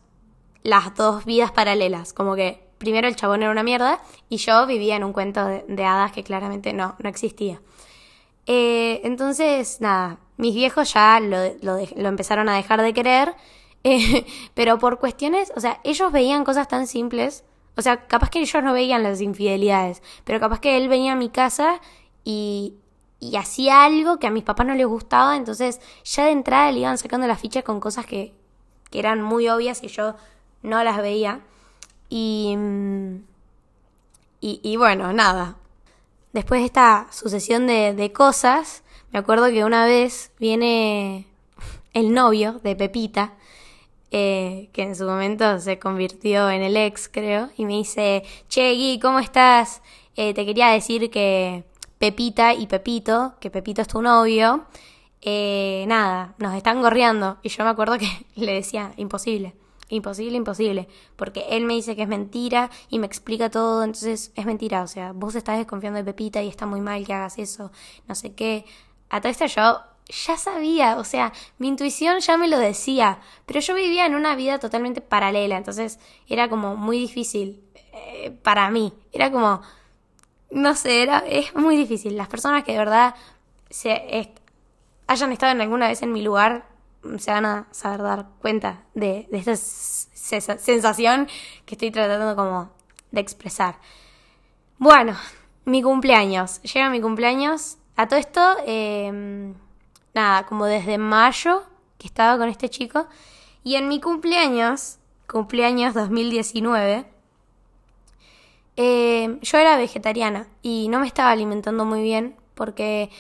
las 0.62 0.94
dos 0.94 1.24
vidas 1.24 1.50
paralelas, 1.52 2.12
como 2.12 2.35
que 2.35 2.68
primero 2.76 3.09
el 3.09 3.16
chabón 3.16 3.42
era 3.42 3.50
una 3.50 3.62
mierda 3.62 4.00
y 4.28 4.37
yo 4.37 4.66
vivía 4.66 4.96
en 4.96 5.04
un 5.04 5.12
cuento 5.12 5.44
de, 5.46 5.85
hadas 5.85 6.12
que 6.12 6.24
claramente 6.24 6.72
no, 6.72 6.96
no 6.98 7.09
existía. 7.09 7.61
Eh, 8.50 9.02
entonces, 9.04 9.78
nada, 9.82 10.20
mis 10.38 10.54
viejos 10.54 10.94
ya 10.94 11.20
lo, 11.20 11.37
lo, 11.61 12.08
empezaron 12.08 12.48
a 12.48 12.56
dejar 12.56 12.80
de 12.80 12.94
querer, 12.94 13.34
eh, 13.84 14.24
pero 14.54 14.78
por 14.78 14.98
cuestiones, 14.98 15.52
o 15.54 15.61
sea, 15.61 15.80
ellos 15.84 16.11
veían 16.11 16.44
cosas 16.44 16.66
tan 16.66 16.87
simples, 16.87 17.44
o 17.76 17.82
sea, 17.82 18.06
capaz 18.06 18.30
que 18.30 18.40
ellos 18.40 18.64
no 18.64 18.72
veían 18.72 19.02
las 19.02 19.20
infidelidades, 19.20 20.02
pero 20.24 20.40
capaz 20.40 20.61
que 20.61 20.78
él 20.78 20.88
venía 20.88 21.12
a 21.12 21.16
mi 21.16 21.28
casa 21.28 21.78
y, 22.24 22.72
y 23.20 23.37
hacía 23.37 23.84
algo 23.84 24.18
que 24.18 24.26
a 24.26 24.30
mis 24.30 24.44
papás 24.44 24.66
no 24.66 24.74
les 24.74 24.87
gustaba, 24.87 25.37
entonces 25.37 25.78
ya 26.04 26.24
de 26.24 26.30
entrada 26.30 26.72
le 26.72 26.80
iban 26.80 26.96
sacando 26.96 27.26
la 27.26 27.37
ficha 27.37 27.62
con 27.62 27.80
cosas 27.80 28.06
que, 28.06 28.32
que 28.90 28.98
eran 28.98 29.20
muy 29.20 29.46
obvias 29.50 29.82
y 29.82 29.88
yo 29.88 30.16
no 30.62 30.82
las 30.82 30.96
veía. 30.96 31.40
Y, 32.08 32.56
y, 34.40 34.61
y 34.62 34.76
bueno, 34.76 35.12
nada. 35.12 35.56
Después 36.38 36.61
de 36.61 36.66
esta 36.66 37.09
sucesión 37.11 37.66
de, 37.66 37.94
de 37.94 38.12
cosas, 38.12 38.85
me 39.11 39.18
acuerdo 39.18 39.48
que 39.48 39.64
una 39.64 39.87
vez 39.87 40.31
viene 40.38 41.27
el 41.94 42.14
novio 42.14 42.61
de 42.62 42.77
Pepita, 42.77 43.35
eh, 44.12 44.70
que 44.72 44.83
en 44.83 44.94
su 44.94 45.05
momento 45.05 45.59
se 45.59 45.81
convirtió 45.81 46.48
en 46.48 46.62
el 46.62 46.77
ex, 46.77 47.09
creo, 47.09 47.51
y 47.57 47.64
me 47.64 47.72
dice, 47.72 48.22
Che, 48.48 48.72
Gui, 48.72 49.01
¿cómo 49.01 49.18
estás? 49.18 49.83
Eh, 50.14 50.33
te 50.33 50.46
quería 50.46 50.68
decir 50.68 51.11
que 51.11 51.64
Pepita 51.98 52.55
y 52.55 52.68
Pepito, 52.68 53.35
que 53.40 53.51
Pepito 53.51 53.83
es 53.83 53.88
tu 53.88 54.01
novio, 54.01 54.64
eh, 55.22 55.87
nada, 55.88 56.37
nos 56.38 56.55
están 56.55 56.81
gorreando. 56.81 57.38
Y 57.42 57.48
yo 57.48 57.64
me 57.64 57.70
acuerdo 57.70 57.98
que 57.98 58.07
le 58.37 58.53
decía, 58.53 58.92
imposible, 58.96 59.55
imposible, 59.88 60.37
imposible, 60.37 60.88
porque 61.16 61.46
él 61.51 61.64
me 61.64 61.74
dice 61.74 61.96
que 61.96 62.03
es 62.03 62.09
mentira 62.09 62.70
y 62.90 62.98
me 62.98 63.07
explica 63.07 63.51
todo, 63.51 63.83
entonces 63.83 64.33
es 64.35 64.46
mentira, 64.46 64.83
o 64.83 64.87
sea, 64.87 65.12
vos 65.12 65.35
estás 65.35 65.59
desconfiando 65.59 65.98
de 65.98 66.05
Pepita 66.05 66.42
y 66.42 66.48
está 66.48 66.66
muy 66.66 66.81
mal 66.81 67.07
que 67.07 67.14
hagas 67.14 67.38
eso, 67.38 67.72
no 68.07 68.14
sé 68.14 68.35
qué 68.35 68.64
a 69.11 69.20
todo 69.20 69.31
esto 69.31 69.46
yo 69.46 69.81
ya 70.27 70.37
sabía, 70.38 70.96
o 70.96 71.05
sea, 71.05 71.33
mi 71.59 71.68
intuición 71.68 72.20
ya 72.20 72.37
me 72.37 72.48
lo 72.48 72.59
decía, 72.59 73.20
pero 73.46 73.61
yo 73.61 73.74
vivía 73.74 74.07
en 74.07 74.14
una 74.14 74.35
vida 74.37 74.59
totalmente 74.59 75.01
paralela, 75.01 75.57
entonces 75.57 75.98
era 76.29 76.48
como 76.48 76.77
muy 76.77 76.98
difícil 76.98 77.62
eh, 77.92 78.31
para 78.42 78.70
mí, 78.70 78.92
era 79.12 79.31
como, 79.31 79.61
no 80.51 80.74
sé, 80.74 81.03
era, 81.03 81.18
es 81.18 81.55
muy 81.55 81.77
difícil. 81.77 82.16
Las 82.16 82.29
personas 82.29 82.64
que 82.64 82.72
de 82.72 82.79
verdad 82.79 83.14
se, 83.68 84.33
hayan 85.07 85.33
estado 85.33 85.53
en 85.53 85.61
alguna 85.61 85.88
vez 85.88 86.03
en 86.03 86.12
mi 86.12 86.22
lugar 86.22 86.66
se 87.18 87.30
van 87.30 87.44
a 87.44 87.66
saber 87.70 88.02
dar 88.02 88.26
cuenta 88.40 88.82
de, 88.94 89.26
de 89.30 89.38
esta 89.38 89.56
sensación 89.56 91.28
que 91.64 91.74
estoy 91.74 91.90
tratando 91.90 92.37
como 92.37 92.70
de 93.11 93.20
expresar. 93.20 93.78
Bueno, 94.78 95.16
mi 95.64 95.82
cumpleaños. 95.82 96.62
Llega 96.62 96.90
mi 96.90 97.00
cumpleaños. 97.00 97.78
A 97.96 98.06
todo 98.06 98.18
esto, 98.18 98.40
em, 98.64 99.54
nada, 100.14 100.46
como 100.46 100.66
desde 100.66 100.98
mayo 100.98 101.64
que 101.98 102.06
estaba 102.06 102.38
con 102.38 102.48
este 102.48 102.68
chico. 102.68 103.06
Y 103.64 103.74
en 103.74 103.88
mi 103.88 104.00
cumpleaños, 104.00 104.98
cumpleaños 105.30 105.94
2019, 105.94 107.06
em, 108.76 109.40
yo 109.40 109.58
era 109.58 109.76
vegetariana 109.76 110.46
y 110.62 110.88
no 110.88 111.00
me 111.00 111.06
estaba 111.06 111.30
alimentando 111.32 111.84
muy 111.84 112.02
bien 112.02 112.37
porque 112.54 113.11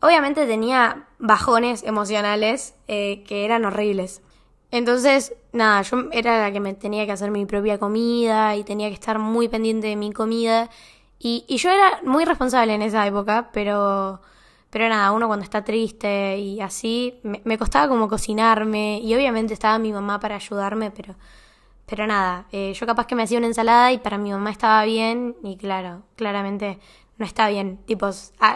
obviamente 0.00 0.46
tenía 0.46 1.06
bajones 1.18 1.82
emocionales 1.82 2.74
eh, 2.88 3.22
que 3.26 3.44
eran 3.44 3.64
horribles. 3.64 4.22
Entonces, 4.70 5.34
nada, 5.52 5.82
yo 5.82 6.08
era 6.12 6.40
la 6.40 6.52
que 6.52 6.60
me 6.60 6.74
tenía 6.74 7.06
que 7.06 7.12
hacer 7.12 7.30
mi 7.30 7.44
propia 7.46 7.78
comida 7.78 8.56
y 8.56 8.64
tenía 8.64 8.88
que 8.88 8.94
estar 8.94 9.18
muy 9.18 9.48
pendiente 9.48 9.88
de 9.88 9.96
mi 9.96 10.12
comida. 10.12 10.70
Y, 11.18 11.44
y 11.48 11.58
yo 11.58 11.70
era 11.70 12.00
muy 12.04 12.24
responsable 12.24 12.74
en 12.74 12.82
esa 12.82 13.06
época, 13.06 13.50
pero, 13.52 14.20
pero 14.70 14.88
nada, 14.88 15.12
uno 15.12 15.26
cuando 15.26 15.44
está 15.44 15.64
triste 15.64 16.38
y 16.38 16.60
así, 16.60 17.20
me, 17.22 17.58
costaba 17.58 17.88
como 17.88 18.08
cocinarme 18.08 19.00
y 19.00 19.14
obviamente 19.14 19.52
estaba 19.54 19.78
mi 19.78 19.92
mamá 19.92 20.20
para 20.20 20.36
ayudarme, 20.36 20.90
pero, 20.92 21.16
pero 21.86 22.06
nada, 22.06 22.46
eh, 22.52 22.72
yo 22.74 22.86
capaz 22.86 23.06
que 23.06 23.14
me 23.16 23.24
hacía 23.24 23.38
una 23.38 23.48
ensalada 23.48 23.92
y 23.92 23.98
para 23.98 24.18
mi 24.18 24.30
mamá 24.30 24.50
estaba 24.50 24.84
bien 24.84 25.36
y 25.42 25.56
claro, 25.56 26.02
claramente 26.16 26.78
no 27.20 27.26
está 27.26 27.50
bien, 27.50 27.76
tipo, 27.84 28.10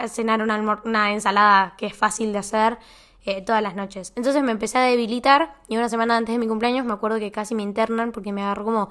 cenar 0.07 0.41
una, 0.41 0.81
una 0.83 1.13
ensalada 1.13 1.75
que 1.77 1.85
es 1.85 1.95
fácil 1.95 2.33
de 2.33 2.39
hacer 2.39 2.79
eh, 3.23 3.43
todas 3.43 3.61
las 3.61 3.75
noches. 3.75 4.11
Entonces 4.15 4.41
me 4.41 4.51
empecé 4.51 4.79
a 4.79 4.81
debilitar 4.81 5.55
y 5.67 5.77
una 5.77 5.87
semana 5.87 6.17
antes 6.17 6.33
de 6.33 6.39
mi 6.39 6.47
cumpleaños 6.47 6.83
me 6.83 6.91
acuerdo 6.91 7.19
que 7.19 7.31
casi 7.31 7.53
me 7.53 7.61
internan 7.61 8.11
porque 8.11 8.33
me 8.33 8.41
agarró 8.41 8.65
como 8.65 8.89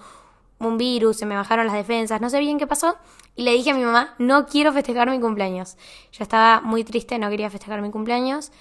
un 0.60 0.78
virus, 0.78 1.16
se 1.16 1.26
me 1.26 1.34
bajaron 1.34 1.66
las 1.66 1.74
defensas, 1.74 2.20
no 2.20 2.30
sé 2.30 2.38
bien 2.38 2.56
qué 2.56 2.68
pasó 2.68 2.96
y 3.34 3.42
le 3.42 3.50
dije 3.50 3.72
a 3.72 3.74
mi 3.74 3.84
mamá, 3.84 4.14
no 4.20 4.46
quiero 4.46 4.72
festejar 4.72 5.10
mi 5.10 5.18
cumpleaños. 5.18 5.76
Yo 6.12 6.22
estaba 6.22 6.60
muy 6.60 6.84
triste, 6.84 7.18
no 7.18 7.28
quería 7.28 7.50
festejar 7.50 7.82
mi 7.82 7.90
cumpleaños 7.90 8.52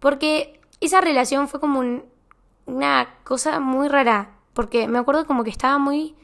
porque 0.00 0.58
esa 0.80 1.02
relación 1.02 1.48
fue 1.48 1.60
como 1.60 1.82
una 2.64 3.08
cosa 3.24 3.60
muy 3.60 3.88
rara, 3.88 4.30
porque 4.54 4.88
me 4.88 4.98
acuerdo 4.98 5.26
como 5.26 5.44
que 5.44 5.50
estaba 5.50 5.76
muy 5.76 6.16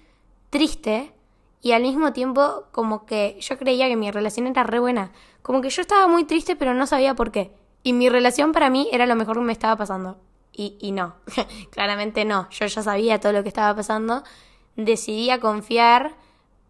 triste 0.49 1.13
y 1.61 1.73
al 1.73 1.83
mismo 1.83 2.13
tiempo 2.13 2.65
como 2.71 3.05
que 3.05 3.37
yo 3.41 3.59
creía 3.59 3.89
que 3.89 3.97
mi 3.97 4.11
relación 4.11 4.47
era 4.47 4.63
re 4.63 4.79
buena. 4.79 5.13
Como 5.43 5.61
que 5.61 5.71
yo 5.71 5.83
estaba 5.83 6.07
muy 6.07 6.25
triste 6.25 6.57
pero 6.57 6.75
no 6.75 6.87
sabía 6.87 7.15
por 7.15 7.31
qué. 7.31 7.53
Y 7.83 7.93
mi 7.93 8.09
relación 8.09 8.53
para 8.53 8.71
mí 8.71 8.89
era 8.93 9.07
lo 9.07 9.17
mejor 9.17 9.37
que 9.37 9.45
me 9.45 9.53
estaba 9.53 9.77
pasando. 9.77 10.19
Y, 10.53 10.77
y 10.81 10.93
no, 10.93 11.15
claramente 11.71 12.25
no. 12.25 12.49
Yo 12.51 12.67
ya 12.67 12.83
sabía 12.83 13.21
todo 13.21 13.33
lo 13.33 13.43
que 13.43 13.49
estaba 13.49 13.75
pasando. 13.75 14.23
Decidía 14.77 15.41
confiar, 15.41 16.15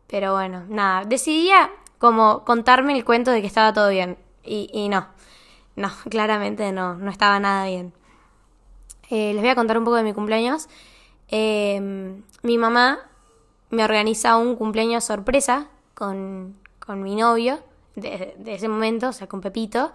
pero 0.07 0.33
bueno, 0.33 0.65
nada. 0.69 1.05
Decidía 1.05 1.71
como 1.99 2.45
contarme 2.45 2.97
el 2.97 3.05
cuento 3.05 3.31
de 3.31 3.41
que 3.41 3.47
estaba 3.47 3.73
todo 3.73 3.89
bien. 3.91 4.19
Y, 4.45 4.71
y 4.73 4.89
no, 4.89 5.09
no, 5.77 5.91
claramente 6.11 6.73
no, 6.73 6.95
no 6.95 7.11
estaba 7.11 7.39
nada 7.41 7.67
bien. 7.67 7.93
Eh, 9.11 9.33
les 9.33 9.41
voy 9.41 9.51
a 9.51 9.55
contar 9.55 9.79
un 9.79 9.85
poco 9.85 9.97
de 9.97 10.03
mi 10.03 10.13
cumpleaños. 10.13 10.69
Eh, 11.29 12.21
mi 12.43 12.59
mamá 12.59 13.01
me 13.71 13.85
organiza 13.85 14.37
un 14.37 14.57
cumpleaños 14.57 15.05
sorpresa 15.05 15.69
con, 15.95 16.57
con 16.79 17.03
mi 17.03 17.17
novio 17.17 17.61
de, 17.95 18.35
ese 18.47 18.69
momento, 18.69 19.09
o 19.09 19.13
sea, 19.13 19.27
con 19.27 19.41
Pepito. 19.41 19.93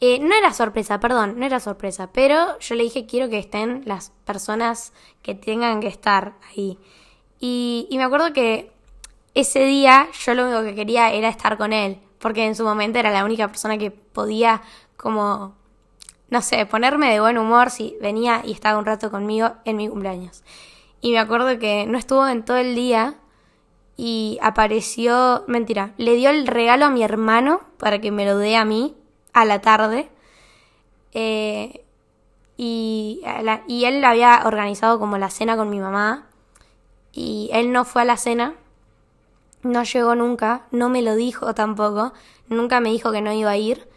Eh, 0.00 0.20
no 0.20 0.34
era 0.34 0.52
sorpresa, 0.52 1.00
perdón, 1.00 1.38
no 1.38 1.46
era 1.46 1.58
sorpresa, 1.58 2.10
pero 2.12 2.58
yo 2.60 2.74
le 2.74 2.84
dije 2.84 3.06
quiero 3.06 3.28
que 3.28 3.38
estén 3.38 3.82
las 3.84 4.12
personas 4.24 4.92
que 5.22 5.34
tengan 5.34 5.80
que 5.80 5.88
estar 5.88 6.34
ahí. 6.50 6.78
Y, 7.40 7.88
y 7.90 7.98
me 7.98 8.04
acuerdo 8.04 8.32
que 8.32 8.70
ese 9.34 9.64
día 9.64 10.08
yo 10.24 10.34
lo 10.34 10.44
único 10.44 10.62
que 10.62 10.74
quería 10.74 11.12
era 11.12 11.28
estar 11.28 11.56
con 11.56 11.72
él, 11.72 12.00
porque 12.18 12.44
en 12.44 12.54
su 12.54 12.64
momento 12.64 12.98
era 12.98 13.10
la 13.10 13.24
única 13.24 13.48
persona 13.48 13.78
que 13.78 13.90
podía 13.90 14.62
como, 14.96 15.54
no 16.30 16.42
sé, 16.42 16.66
ponerme 16.66 17.10
de 17.12 17.20
buen 17.20 17.38
humor 17.38 17.70
si 17.70 17.96
venía 18.00 18.42
y 18.44 18.52
estaba 18.52 18.78
un 18.78 18.84
rato 18.84 19.10
conmigo 19.10 19.52
en 19.64 19.76
mi 19.76 19.88
cumpleaños. 19.88 20.42
Y 21.00 21.12
me 21.12 21.18
acuerdo 21.18 21.58
que 21.58 21.86
no 21.86 21.98
estuvo 21.98 22.26
en 22.26 22.44
todo 22.44 22.56
el 22.56 22.74
día 22.74 23.14
y 23.96 24.38
apareció, 24.42 25.44
mentira, 25.46 25.92
le 25.96 26.14
dio 26.14 26.30
el 26.30 26.46
regalo 26.46 26.86
a 26.86 26.90
mi 26.90 27.02
hermano 27.02 27.60
para 27.78 28.00
que 28.00 28.10
me 28.10 28.24
lo 28.24 28.38
dé 28.38 28.56
a 28.56 28.64
mí 28.64 28.96
a 29.32 29.44
la 29.44 29.60
tarde. 29.60 30.10
Eh, 31.12 31.84
y, 32.56 33.22
y 33.68 33.84
él 33.84 34.04
había 34.04 34.42
organizado 34.44 34.98
como 34.98 35.18
la 35.18 35.30
cena 35.30 35.56
con 35.56 35.70
mi 35.70 35.78
mamá 35.78 36.26
y 37.12 37.50
él 37.52 37.72
no 37.72 37.84
fue 37.84 38.02
a 38.02 38.04
la 38.04 38.16
cena, 38.16 38.54
no 39.62 39.82
llegó 39.82 40.14
nunca, 40.14 40.66
no 40.70 40.88
me 40.88 41.02
lo 41.02 41.16
dijo 41.16 41.54
tampoco, 41.54 42.12
nunca 42.48 42.80
me 42.80 42.90
dijo 42.90 43.10
que 43.12 43.20
no 43.20 43.32
iba 43.32 43.50
a 43.50 43.56
ir. 43.56 43.88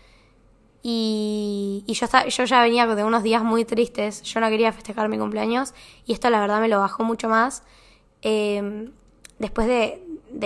Y, 0.84 1.84
yo, 1.88 2.46
ya 2.46 2.62
venía 2.62 2.88
de 2.88 3.04
unos 3.04 3.22
días 3.22 3.44
muy 3.44 3.66
tristes, 3.66 4.24
yo 4.24 4.40
no 4.40 4.50
quería 4.50 4.72
festejar 4.72 5.10
mi 5.10 5.18
cumpleaños 5.18 5.74
y 6.06 6.14
esto 6.14 6.30
la 6.30 6.40
verdad 6.40 6.60
me 6.60 6.68
lo 6.68 6.80
bajó 6.80 7.04
mucho 7.04 7.30
más. 7.30 7.64
Em, 8.22 8.92
después 9.38 9.68
de, 9.68 10.02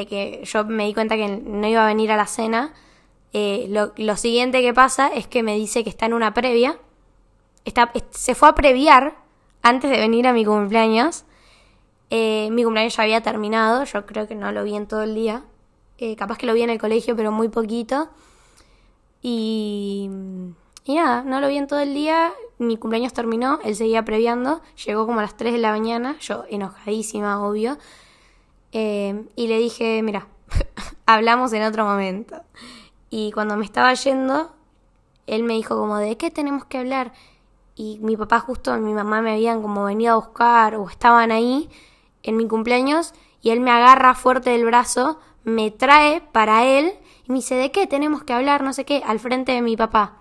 que 0.08 0.41
yo 0.43 0.65
me 0.65 0.86
di 0.86 0.93
cuenta 0.93 1.15
que 1.15 1.28
no 1.28 1.67
iba 1.67 1.84
a 1.84 1.88
venir 1.88 2.12
a 2.12 2.17
la 2.17 2.28
cena, 2.28 2.74
eh, 3.32 3.67
lo, 3.69 4.17
siguiente 4.17 4.62
que 4.62 4.74
pasa 4.74 5.08
es 5.08 5.28
que 5.28 5.43
me 5.43 5.56
dice 5.56 5.84
que 5.84 5.89
está 5.89 6.06
en 6.06 6.13
una 6.13 6.34
previa, 6.34 6.78
está, 7.63 7.91
se 8.12 8.36
fue 8.36 8.50
a 8.50 8.56
previar 8.56 9.15
antes 9.62 9.89
de 9.89 10.00
venir 10.00 10.28
a 10.28 10.34
mi 10.34 10.45
cumpleaños. 10.45 11.26
Eh, 12.10 12.50
mi 12.52 12.63
cumpleaños 12.63 12.95
ya 12.95 13.04
había 13.04 13.21
terminado, 13.21 13.84
yo 13.86 14.06
creo 14.06 14.28
que 14.28 14.36
no 14.36 14.52
lo 14.52 14.63
vi 14.63 14.76
en 14.76 14.88
todo 14.88 15.04
el 15.04 15.15
día, 15.15 15.43
eh, 15.98 16.15
capaz 16.15 16.38
que 16.38 16.45
lo 16.45 16.54
vi 16.54 16.62
en 16.62 16.69
el 16.69 16.80
colegio, 16.80 17.15
pero 17.15 17.32
muy 17.32 17.50
poquito. 17.50 18.10
Y, 19.21 20.10
y 20.84 20.95
nada, 20.95 21.23
no 21.23 21.39
lo 21.39 21.47
vi 21.47 21.58
en 21.58 21.67
todo 21.67 21.80
el 21.80 21.93
día. 21.93 22.32
Mi 22.58 22.78
cumpleaños 22.78 23.13
terminó, 23.13 23.60
él 23.63 23.75
seguía 23.75 24.06
previando. 24.06 24.62
Llegó 24.86 25.06
como 25.06 25.19
a 25.19 25.23
las 25.23 25.36
3 25.38 25.54
de 25.54 25.60
la 25.60 25.71
mañana, 25.71 26.17
yo 26.19 26.45
enojadísima, 26.49 27.45
obvio. 27.45 27.78
Eh, 28.71 29.25
y 29.36 29.47
le 29.47 29.58
dije, 29.58 30.01
mira, 30.04 30.28
hablamos 31.06 31.54
en 31.54 31.63
otro 31.63 31.86
momento. 31.86 32.41
Y 33.10 33.32
cuando 33.32 33.58
me 33.58 33.65
estaba 33.65 33.93
yendo, 33.93 34.51
él 35.28 35.43
me 35.43 35.54
dijo 35.54 35.78
como, 35.78 35.97
¿de 35.97 36.17
qué 36.17 36.32
tenemos 36.32 36.65
que 36.65 36.78
hablar? 36.78 37.13
Y 37.75 37.99
mi 38.01 38.15
papá 38.15 38.39
justo, 38.39 38.75
mi 38.78 38.93
mamá 38.93 39.21
me 39.21 39.34
habían 39.34 39.62
como 39.62 39.86
venido 39.86 40.13
a 40.13 40.17
buscar 40.17 40.75
o 40.75 40.89
estaban 40.89 41.32
ahí 41.32 41.69
en 42.23 42.38
mi 42.38 42.47
cumpleaños 42.47 43.13
y 43.41 43.51
él 43.51 43.60
me 43.60 43.71
agarra 43.71 44.15
fuerte 44.15 44.51
del 44.51 44.65
brazo, 44.65 45.19
me 45.43 45.71
trae 45.71 46.21
para 46.32 46.65
él 46.65 46.93
y 47.28 47.32
me 47.32 47.40
dice, 47.40 47.56
¿de 47.56 47.72
qué 47.72 47.88
tenemos 47.88 48.24
que 48.24 48.34
hablar? 48.34 48.64
No 48.64 48.74
sé 48.74 48.86
qué, 48.86 49.02
al 49.06 49.20
frente 49.20 49.52
de 49.52 49.62
mi 49.62 49.76
papá. 49.76 50.18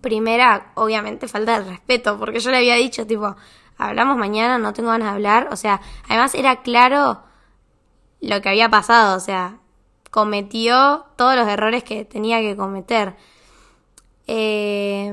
Primera, 0.00 0.72
obviamente, 0.74 1.28
falta 1.28 1.58
de 1.58 1.70
respeto, 1.70 2.18
porque 2.18 2.40
yo 2.40 2.50
le 2.50 2.58
había 2.58 2.74
dicho, 2.74 3.06
tipo, 3.06 3.36
hablamos 3.78 4.18
mañana, 4.18 4.58
no 4.58 4.74
tengo 4.74 4.90
ganas 4.90 5.08
de 5.08 5.14
hablar. 5.14 5.48
O 5.50 5.56
sea, 5.56 5.80
además 6.08 6.34
era 6.34 6.62
claro 6.62 7.22
lo 8.20 8.40
que 8.42 8.50
había 8.50 8.68
pasado, 8.68 9.16
o 9.16 9.20
sea, 9.20 9.58
cometió 10.10 11.06
todos 11.16 11.36
los 11.36 11.48
errores 11.48 11.84
que 11.84 12.04
tenía 12.04 12.40
que 12.40 12.54
cometer. 12.54 13.16
Eh, 14.26 15.10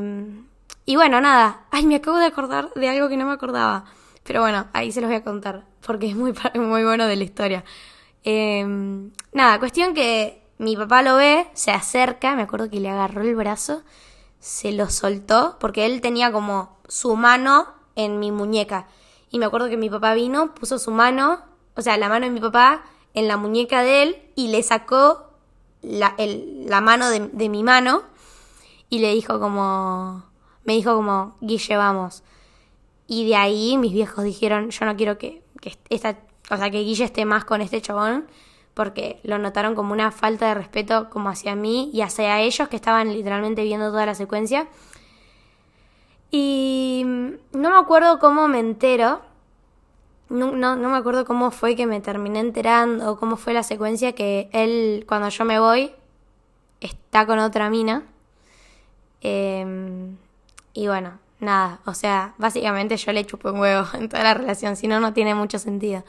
y 0.85 0.95
bueno, 0.97 1.21
nada, 1.21 1.65
ay, 1.71 1.85
me 1.85 1.95
acabo 1.95 2.17
de 2.17 2.25
acordar 2.25 2.73
de 2.73 2.89
algo 2.89 3.07
que 3.07 3.15
no 3.15 3.25
me 3.25 3.33
acordaba. 3.33 3.85
Pero 4.23 4.41
bueno, 4.41 4.67
ahí 4.73 4.91
se 4.91 4.99
los 4.99 5.09
voy 5.09 5.17
a 5.17 5.23
contar, 5.23 5.63
porque 5.85 6.09
es 6.09 6.15
muy, 6.17 6.33
muy 6.55 6.83
bueno 6.83 7.07
de 7.07 7.15
la 7.15 7.23
historia. 7.23 7.63
Eh, 8.25 8.65
nada, 9.31 9.57
cuestión 9.59 9.93
que 9.93 10.40
mi 10.61 10.77
papá 10.77 11.01
lo 11.01 11.15
ve, 11.15 11.47
se 11.55 11.71
acerca, 11.71 12.35
me 12.35 12.43
acuerdo 12.43 12.69
que 12.69 12.79
le 12.79 12.87
agarró 12.87 13.23
el 13.23 13.35
brazo, 13.35 13.81
se 14.39 14.71
lo 14.71 14.91
soltó, 14.91 15.57
porque 15.59 15.87
él 15.87 16.01
tenía 16.01 16.31
como 16.31 16.77
su 16.87 17.15
mano 17.15 17.65
en 17.95 18.19
mi 18.19 18.31
muñeca. 18.31 18.85
Y 19.31 19.39
me 19.39 19.47
acuerdo 19.47 19.69
que 19.69 19.77
mi 19.77 19.89
papá 19.89 20.13
vino, 20.13 20.53
puso 20.53 20.77
su 20.77 20.91
mano, 20.91 21.41
o 21.75 21.81
sea, 21.81 21.97
la 21.97 22.09
mano 22.09 22.27
de 22.27 22.31
mi 22.31 22.39
papá 22.39 22.83
en 23.15 23.27
la 23.27 23.37
muñeca 23.37 23.81
de 23.81 24.03
él 24.03 24.21
y 24.35 24.49
le 24.49 24.61
sacó 24.61 25.31
la, 25.81 26.13
mano 26.79 27.09
de, 27.09 27.49
mi 27.49 27.63
mano 27.63 28.03
y 28.87 28.99
le 28.99 29.15
dijo 29.15 29.39
como, 29.39 30.23
me 30.63 30.73
dijo 30.73 30.93
como, 30.93 31.37
Guille, 31.41 31.75
vamos. 31.75 32.21
Y 33.07 33.27
de 33.27 33.35
ahí 33.35 33.77
mis 33.79 33.93
viejos 33.93 34.23
dijeron, 34.23 34.69
yo 34.69 34.85
no 34.85 34.95
quiero 34.95 35.17
que, 35.17 35.41
que 35.59 35.75
esta, 35.89 36.19
o 36.51 36.57
sea, 36.57 36.69
que 36.69 36.83
Guille 36.83 37.05
esté 37.05 37.25
más 37.25 37.45
con 37.45 37.61
este 37.61 37.81
chabón 37.81 38.27
porque 38.73 39.19
lo 39.23 39.37
notaron 39.37 39.75
como 39.75 39.93
una 39.93 40.11
falta 40.11 40.47
de 40.47 40.53
respeto 40.53 41.09
como 41.09 41.29
hacia 41.29 41.55
mí 41.55 41.89
y 41.93 42.01
hacia 42.01 42.39
ellos 42.39 42.67
que 42.69 42.75
estaban 42.75 43.11
literalmente 43.13 43.63
viendo 43.63 43.89
toda 43.89 44.05
la 44.05 44.15
secuencia. 44.15 44.67
Y 46.31 47.03
no 47.05 47.69
me 47.69 47.77
acuerdo 47.77 48.19
cómo 48.19 48.47
me 48.47 48.59
entero, 48.59 49.21
no, 50.29 50.53
no, 50.53 50.77
me 50.77 50.97
acuerdo 50.97 51.25
cómo 51.25 51.51
fue 51.51 51.75
que 51.75 51.85
me 51.85 51.99
terminé 51.99 52.39
enterando, 52.39 53.17
cómo 53.17 53.35
fue 53.35 53.53
la 53.53 53.63
secuencia 53.63 54.13
que 54.13 54.49
él, 54.53 55.03
cuando 55.05 55.27
yo 55.27 55.43
me 55.43 55.59
voy, 55.59 55.91
está 56.79 57.25
con 57.25 57.39
otra 57.39 57.69
mina. 57.69 58.03
Em, 59.19 60.15
y 60.73 60.87
bueno, 60.87 61.19
nada, 61.41 61.81
o 61.85 61.93
sea, 61.93 62.33
básicamente 62.37 62.95
yo 62.95 63.11
le 63.11 63.25
chupé 63.25 63.49
un 63.49 63.59
huevo 63.59 63.85
en 63.93 64.07
toda 64.07 64.23
la 64.23 64.33
relación, 64.33 64.77
si 64.77 64.87
no, 64.87 65.01
no 65.01 65.13
tiene 65.13 65.35
mucho 65.35 65.59
sentido. 65.59 66.05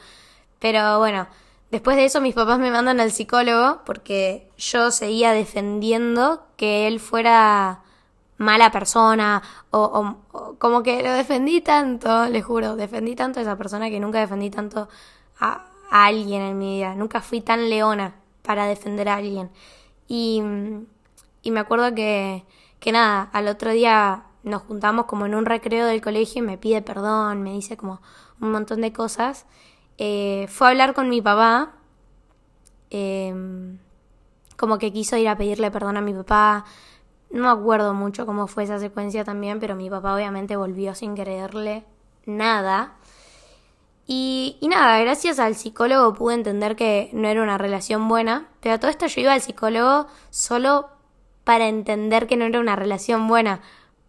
Pero 0.59 0.99
bueno, 0.99 1.27
después 1.73 1.97
de 1.97 2.05
eso 2.05 2.21
mis 2.21 2.35
papás 2.35 2.59
me 2.59 2.69
mandan 2.69 2.99
al 2.99 3.11
psicólogo 3.11 3.81
porque 3.83 4.47
yo 4.57 4.91
seguía 4.91 5.31
defendiendo 5.31 6.45
que 6.55 6.85
él 6.85 6.99
fuera 6.99 7.81
mala 8.37 8.71
persona 8.71 9.41
o, 9.71 10.17
como 10.59 10.83
que 10.83 11.01
lo 11.01 11.11
defendí 11.13 11.61
tanto, 11.61 12.27
le 12.27 12.43
juro, 12.43 12.75
defendí 12.75 13.15
tanto 13.15 13.39
a 13.39 13.41
esa 13.41 13.57
persona 13.57 13.89
que 13.89 13.99
nunca 13.99 14.19
defendí 14.19 14.51
tanto 14.51 14.87
a, 15.39 15.65
alguien 15.89 16.43
en 16.43 16.59
mi 16.59 16.77
vida, 16.77 16.93
nunca 16.93 17.21
fui 17.21 17.41
tan 17.41 17.69
leona 17.71 18.17
para 18.43 18.67
defender 18.67 19.09
a 19.09 19.15
alguien. 19.15 19.49
Y, 20.07 20.43
y 21.41 21.49
me 21.49 21.59
acuerdo 21.59 21.95
que, 21.95 22.45
que 22.79 22.91
nada, 22.91 23.29
al 23.33 23.47
otro 23.47 23.71
día 23.71 24.25
nos 24.43 24.61
juntamos 24.61 25.05
como 25.05 25.25
en 25.25 25.33
un 25.33 25.45
recreo 25.45 25.87
del 25.87 26.01
colegio 26.01 26.43
y 26.43 26.45
me 26.45 26.59
pide 26.59 26.83
perdón, 26.83 27.41
me 27.41 27.53
dice 27.53 27.77
como 27.77 27.99
un 28.39 28.51
montón 28.51 28.81
de 28.81 28.93
cosas. 28.93 29.47
Eh, 29.97 30.47
fue 30.49 30.67
a 30.67 30.69
hablar 30.71 30.93
con 30.93 31.09
mi 31.09 31.21
papá, 31.21 31.73
em, 32.89 33.77
como 34.57 34.77
que 34.77 34.91
quiso 34.91 35.17
ir 35.17 35.27
a 35.27 35.37
pedirle 35.37 35.71
perdón 35.71 35.97
a 35.97 36.01
mi 36.01 36.13
papá. 36.13 36.65
No 37.31 37.43
me 37.43 37.49
acuerdo 37.61 37.93
mucho 37.93 38.25
cómo 38.25 38.47
fue 38.47 38.63
esa 38.63 38.79
secuencia 38.79 39.23
también, 39.23 39.59
pero 39.59 39.75
mi 39.75 39.89
papá 39.89 40.15
obviamente 40.15 40.55
volvió 40.55 40.95
sin 40.95 41.15
creerle 41.15 41.85
nada. 42.25 42.93
Y, 44.05 44.57
y, 44.61 44.67
nada, 44.67 44.99
gracias 44.99 45.39
al 45.39 45.55
psicólogo 45.55 46.13
pude 46.13 46.35
entender 46.35 46.75
que 46.75 47.09
no 47.13 47.27
era 47.27 47.41
una 47.41 47.57
relación 47.57 48.07
buena, 48.09 48.49
pero 48.59 48.75
a 48.75 48.79
todo 48.79 48.91
esto 48.91 49.07
yo 49.07 49.21
iba 49.21 49.33
al 49.33 49.41
psicólogo 49.41 50.07
solo 50.29 50.89
para 51.43 51.67
entender 51.67 52.27
que 52.27 52.37
no 52.37 52.45
era 52.45 52.59
una 52.59 52.75
relación 52.75 53.27
buena, 53.27 53.61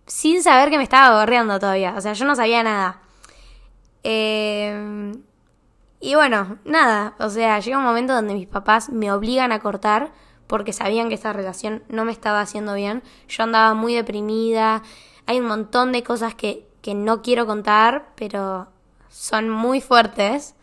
sin 0.07 0.43
saber 0.43 0.71
que 0.71 0.79
me 0.79 0.85
estaba 0.85 1.21
gorreando 1.21 1.59
todavía. 1.59 1.95
O 1.97 2.01
sea, 2.01 2.13
yo 2.13 2.25
no 2.25 2.37
sabía 2.37 2.63
nada. 2.63 3.01
Eh, 4.03 5.13
y 6.05 6.17
bueno, 6.17 6.59
nada. 6.67 7.15
O 7.19 7.31
sea, 7.31 7.59
llega 7.61 7.79
un 7.79 7.85
momento 7.85 8.13
donde 8.13 8.35
mis 8.35 8.47
papás 8.47 8.91
me 8.91 9.11
obligan 9.11 9.53
a 9.53 9.61
cortar 9.61 10.13
porque 10.47 10.75
sabían 10.75 11.09
que 11.09 11.15
esta 11.15 11.33
relación 11.33 11.83
no 11.89 12.05
me 12.05 12.13
estaba 12.13 12.43
haciendo 12.43 12.75
bien. 12.75 13.03
Yo 13.27 13.43
andaba 13.43 13.73
muy 13.73 13.95
deprimida. 13.95 14.83
Hay 15.25 15.41
un 15.41 15.47
montón 15.47 15.93
de 15.93 16.03
cosas 16.03 16.35
que, 16.35 16.67
que 16.83 16.93
no 16.93 17.23
quiero 17.23 17.47
contar, 17.47 18.13
pero 18.17 18.69
son 19.09 19.49
muy 19.49 19.81
fuertes. 19.81 20.55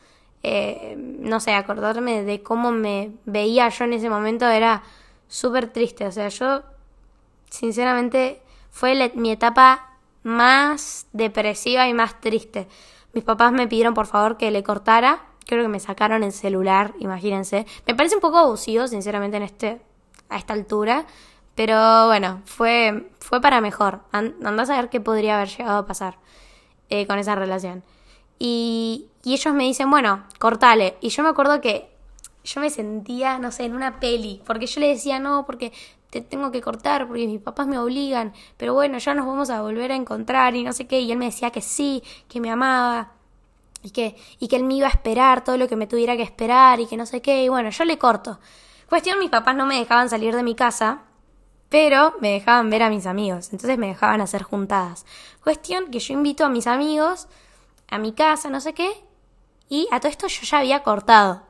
Eh, 0.44 0.96
no 0.98 1.40
sé, 1.40 1.56
acordarme 1.56 2.24
de 2.24 2.44
cómo 2.44 2.70
me 2.70 3.12
veía 3.26 3.68
yo 3.70 3.86
en 3.86 3.94
ese 3.94 4.12
momento 4.12 4.48
era 4.48 4.84
súper 5.28 5.74
triste. 5.74 6.06
O 6.06 6.12
sea, 6.12 6.28
yo, 6.28 6.62
sinceramente, 7.50 8.44
fue 8.70 9.12
mi 9.16 9.32
etapa 9.32 9.98
más 10.22 11.08
depresiva 11.14 11.88
y 11.88 11.96
más 11.96 12.22
triste. 12.22 12.68
Mis 13.14 13.24
papás 13.24 13.52
me 13.52 13.68
pidieron 13.68 13.96
por 13.96 14.06
favor 14.06 14.38
que 14.38 14.52
le 14.52 14.62
cortara. 14.62 15.31
Creo 15.46 15.64
que 15.64 15.70
me 15.70 15.80
sacaron 15.80 16.24
el 16.24 16.32
celular, 16.32 16.94
imagínense. 17.00 17.66
Me 17.88 17.96
parece 17.96 18.16
un 18.16 18.22
poco 18.22 18.38
abusivo, 18.38 18.88
sinceramente, 18.88 19.38
en 19.38 19.44
este, 19.44 19.82
a 20.30 20.38
esta 20.38 20.54
altura. 20.54 21.06
Pero 21.56 22.08
bueno, 22.08 22.42
fue, 22.46 23.10
fue 23.20 23.42
para 23.42 23.62
mejor. 23.62 24.02
Andás 24.12 24.70
a 24.70 24.78
ver 24.78 24.90
qué 24.90 25.02
podría 25.02 25.36
haber 25.36 25.50
llegado 25.50 25.80
a 25.80 25.86
pasar 25.86 26.18
eh, 26.90 27.06
con 27.08 27.20
esa 27.20 27.36
relación. 27.36 27.84
Y, 28.40 29.08
y 29.24 29.34
ellos 29.34 29.54
me 29.54 29.64
dicen, 29.64 29.90
bueno, 29.90 30.24
cortale. 30.40 30.98
Y 31.02 31.10
yo 31.10 31.24
me 31.24 31.30
acuerdo 31.30 31.60
que 31.60 31.92
yo 32.44 32.62
me 32.62 32.70
sentía, 32.70 33.38
no 33.38 33.52
sé, 33.52 33.66
en 33.66 33.76
una 33.76 34.00
peli. 34.00 34.42
Porque 34.46 34.66
yo 34.66 34.80
le 34.80 34.88
decía, 34.88 35.20
no, 35.20 35.46
porque 35.46 35.74
te 36.12 36.22
tengo 36.22 36.52
que 36.52 36.62
cortar 36.62 37.08
porque 37.08 37.26
mis 37.26 37.42
papás 37.42 37.68
me 37.68 37.80
obligan, 37.80 38.34
pero 38.58 38.74
bueno, 38.74 38.98
ya 39.00 39.16
nos 39.16 39.26
vamos 39.26 39.50
a 39.50 39.62
volver 39.62 39.94
a 39.94 39.96
encontrar 39.96 40.56
y 40.56 40.64
no 40.64 40.74
sé 40.74 40.86
qué, 40.86 41.00
y 41.00 41.12
él 41.12 41.18
me 41.18 41.26
decía 41.26 41.52
que 41.52 41.62
sí, 41.62 42.04
que 42.28 42.42
me 42.42 42.52
amaba 42.52 43.14
y 43.84 43.92
que, 43.92 44.16
y 44.40 44.48
que 44.48 44.56
él 44.56 44.64
me 44.64 44.76
iba 44.76 44.88
a 44.88 44.92
esperar 44.92 45.44
todo 45.44 45.58
lo 45.58 45.68
que 45.68 45.76
me 45.76 45.88
tuviera 45.88 46.16
que 46.16 46.24
esperar 46.24 46.80
y 46.80 46.88
que 46.88 46.98
no 46.98 47.06
sé 47.06 47.22
qué, 47.22 47.44
y 47.44 47.50
bueno, 47.50 47.70
yo 47.70 47.86
le 47.86 47.98
corto. 47.98 48.40
Cuestión, 48.90 49.20
mis 49.20 49.30
papás 49.30 49.56
no 49.56 49.66
me 49.66 49.78
dejaban 49.78 50.10
salir 50.10 50.36
de 50.36 50.44
mi 50.44 50.56
casa, 50.56 51.04
pero 51.70 52.16
me 52.20 52.32
dejaban 52.32 52.70
ver 52.70 52.84
a 52.84 52.90
mis 52.90 53.06
amigos, 53.06 53.50
entonces 53.54 53.78
me 53.78 53.88
dejaban 53.88 54.22
hacer 54.22 54.44
juntadas. 54.44 55.06
Cuestión 55.44 55.90
que 55.90 56.00
yo 56.00 56.14
invito 56.14 56.44
a 56.44 56.50
mis 56.50 56.68
amigos 56.68 57.28
a 57.92 57.98
mi 57.98 58.14
casa, 58.14 58.50
no 58.50 58.60
sé 58.62 58.74
qué, 58.74 58.90
y 59.70 59.88
a 59.92 60.00
todo 60.00 60.10
esto 60.10 60.28
yo 60.28 60.42
ya 60.44 60.60
había 60.60 60.82
cortado. 60.82 61.44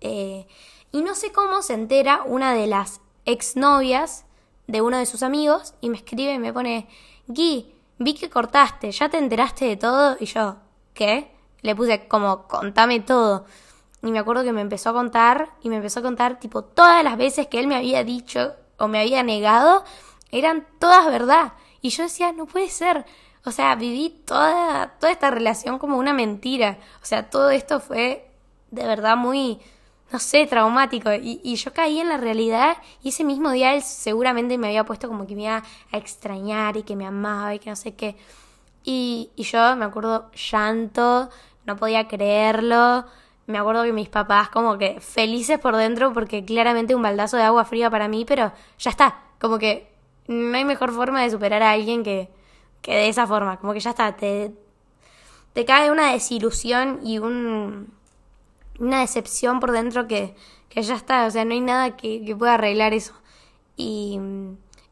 Eh, 0.00 0.46
y 0.92 1.02
no 1.02 1.14
sé 1.14 1.32
cómo 1.32 1.62
se 1.62 1.74
entera 1.74 2.22
una 2.24 2.52
de 2.52 2.66
las 2.66 3.00
exnovias 3.24 4.26
de 4.66 4.80
uno 4.80 4.98
de 4.98 5.06
sus 5.06 5.22
amigos 5.22 5.74
y 5.80 5.88
me 5.88 5.96
escribe 5.96 6.34
y 6.34 6.38
me 6.38 6.52
pone, 6.52 6.88
Gui, 7.26 7.74
vi 7.98 8.14
que 8.14 8.30
cortaste, 8.30 8.92
¿ya 8.92 9.08
te 9.08 9.18
enteraste 9.18 9.64
de 9.64 9.76
todo? 9.76 10.16
Y 10.20 10.26
yo, 10.26 10.56
¿qué? 10.94 11.33
Le 11.64 11.74
puse 11.74 12.06
como, 12.06 12.46
contame 12.46 13.00
todo. 13.00 13.46
Y 14.02 14.12
me 14.12 14.18
acuerdo 14.18 14.44
que 14.44 14.52
me 14.52 14.60
empezó 14.60 14.90
a 14.90 14.92
contar 14.92 15.48
y 15.62 15.70
me 15.70 15.76
empezó 15.76 16.00
a 16.00 16.02
contar 16.02 16.38
tipo 16.38 16.62
todas 16.62 17.02
las 17.02 17.16
veces 17.16 17.46
que 17.46 17.58
él 17.58 17.66
me 17.66 17.74
había 17.74 18.04
dicho 18.04 18.52
o 18.78 18.86
me 18.86 19.00
había 19.00 19.22
negado, 19.22 19.82
eran 20.30 20.66
todas 20.78 21.06
verdad. 21.06 21.54
Y 21.80 21.88
yo 21.88 22.02
decía, 22.02 22.32
no 22.32 22.44
puede 22.44 22.68
ser. 22.68 23.06
O 23.46 23.50
sea, 23.50 23.74
viví 23.76 24.10
toda, 24.26 24.94
toda 24.98 25.10
esta 25.10 25.30
relación 25.30 25.78
como 25.78 25.96
una 25.96 26.12
mentira. 26.12 26.78
O 27.02 27.06
sea, 27.06 27.30
todo 27.30 27.48
esto 27.50 27.80
fue 27.80 28.30
de 28.70 28.86
verdad 28.86 29.16
muy, 29.16 29.58
no 30.12 30.18
sé, 30.18 30.46
traumático. 30.46 31.10
Y, 31.14 31.54
yo 31.56 31.72
caí 31.72 31.98
en 31.98 32.10
la 32.10 32.18
realidad 32.18 32.76
y 33.02 33.08
ese 33.08 33.24
mismo 33.24 33.50
día 33.52 33.74
él 33.74 33.82
seguramente 33.82 34.58
me 34.58 34.66
había 34.66 34.84
puesto 34.84 35.08
como 35.08 35.26
que 35.26 35.34
me 35.34 35.44
iba 35.44 35.62
a 35.92 35.96
extrañar 35.96 36.76
y 36.76 36.82
que 36.82 36.94
me 36.94 37.06
amaba 37.06 37.54
y 37.54 37.58
que 37.58 37.70
no 37.70 37.76
sé 37.76 37.94
qué. 37.94 38.16
Y, 38.82 39.30
y 39.34 39.44
yo 39.44 39.76
me 39.76 39.86
acuerdo 39.86 40.30
llanto, 40.32 41.30
no 41.66 41.76
podía 41.76 42.08
creerlo. 42.08 43.04
Me 43.46 43.58
acuerdo 43.58 43.84
que 43.84 43.92
mis 43.92 44.08
papás 44.08 44.48
como 44.48 44.78
que 44.78 45.00
felices 45.00 45.58
por 45.58 45.76
dentro 45.76 46.12
porque 46.12 46.44
claramente 46.44 46.94
un 46.94 47.02
baldazo 47.02 47.36
de 47.36 47.42
agua 47.42 47.64
fría 47.64 47.90
para 47.90 48.08
mí, 48.08 48.24
pero 48.24 48.52
ya 48.78 48.90
está. 48.90 49.22
Como 49.40 49.58
que 49.58 49.92
no 50.26 50.56
hay 50.56 50.64
mejor 50.64 50.92
forma 50.92 51.22
de 51.22 51.30
superar 51.30 51.62
a 51.62 51.72
alguien 51.72 52.02
que, 52.02 52.30
que 52.80 52.94
de 52.94 53.08
esa 53.08 53.26
forma. 53.26 53.58
Como 53.58 53.72
que 53.72 53.80
ya 53.80 53.90
está, 53.90 54.16
te, 54.16 54.52
te 55.52 55.64
cae 55.64 55.90
una 55.90 56.12
desilusión 56.12 57.00
y 57.02 57.18
un 57.18 57.92
una 58.78 59.00
decepción 59.00 59.60
por 59.60 59.72
dentro 59.72 60.06
que, 60.06 60.34
que 60.68 60.82
ya 60.82 60.96
está, 60.96 61.26
o 61.26 61.30
sea, 61.30 61.44
no 61.44 61.52
hay 61.52 61.60
nada 61.60 61.96
que, 61.96 62.34
pueda 62.38 62.54
arreglar 62.54 62.92
eso. 62.92 63.14
Y, 63.76 64.18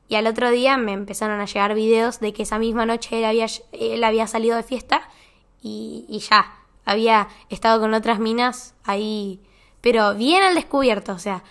y, 0.09 0.15
al 0.17 0.27
otro 0.27 0.51
día 0.51 0.77
me 0.77 0.93
empezaron 0.93 1.41
a 1.41 1.47
llegar 1.47 1.75
videos 1.75 2.21
de 2.21 2.33
que 2.33 2.43
esa 2.43 2.59
misma 2.59 2.87
noche 2.87 3.19
él 3.19 3.25
había, 3.25 3.47
él 3.73 4.05
había 4.05 4.27
salido 4.27 4.57
de 4.57 4.63
fiesta 4.63 5.09
y, 5.63 6.05
y 6.09 6.19
ya, 6.21 6.53
había 6.85 7.29
estado 7.49 7.81
con 7.81 7.95
otras 7.95 8.19
minas 8.19 8.75
ahí, 8.85 9.41
pero 9.81 10.15
bien 10.15 10.43
al 10.43 10.55
descubierto, 10.55 11.13
o 11.13 11.19
sea, 11.19 11.43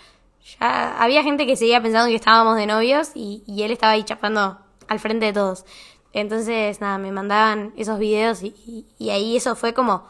ya 0.59 1.01
había 1.01 1.23
gente 1.23 1.45
que 1.45 1.55
seguía 1.55 1.81
pensando 1.81 2.09
que 2.09 2.15
estábamos 2.15 2.57
de 2.57 2.65
novios 2.65 3.11
y, 3.13 3.43
y 3.45 3.63
él 3.63 3.71
estaba 3.71 3.93
ahí 3.93 4.03
chapando 4.03 4.59
al 4.87 4.99
frente 4.99 5.27
de 5.27 5.33
todos. 5.33 5.65
Entonces, 6.13 6.81
nada, 6.81 6.97
me 6.97 7.11
mandaban 7.11 7.73
esos 7.77 7.99
videos 7.99 8.43
y, 8.43 8.85
y 8.97 9.09
ahí 9.11 9.37
eso 9.37 9.55
fue 9.55 9.73
como 9.73 10.05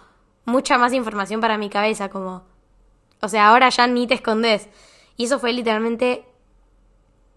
mucha 0.45 0.77
más 0.77 0.93
información 0.93 1.41
para 1.41 1.57
mi 1.57 1.69
cabeza, 1.69 2.09
como, 2.09 2.43
o 3.21 3.27
sea, 3.27 3.49
ahora 3.49 3.69
ya 3.69 3.87
ni 3.87 4.07
te 4.07 4.15
escondes. 4.15 4.69
Y 5.17 5.25
eso 5.25 5.39
fue 5.39 5.53
literalmente, 5.53 6.25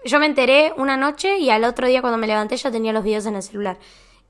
yo 0.05 0.19
me 0.19 0.27
enteré 0.27 0.73
una 0.77 0.97
noche 0.97 1.39
y 1.39 1.51
al 1.51 1.65
otro 1.65 1.87
día 1.87 2.01
cuando 2.01 2.19
me 2.19 2.27
levanté 2.27 2.57
ya 2.57 2.71
tenía 2.71 2.93
los 2.93 3.05
videos 3.05 3.27
en 3.27 3.37
el 3.37 3.43
celular. 3.43 3.79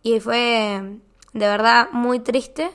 Y 0.02 0.18
fue 0.20 0.98
de 1.32 1.48
verdad 1.48 1.88
muy 1.92 2.20
triste. 2.20 2.70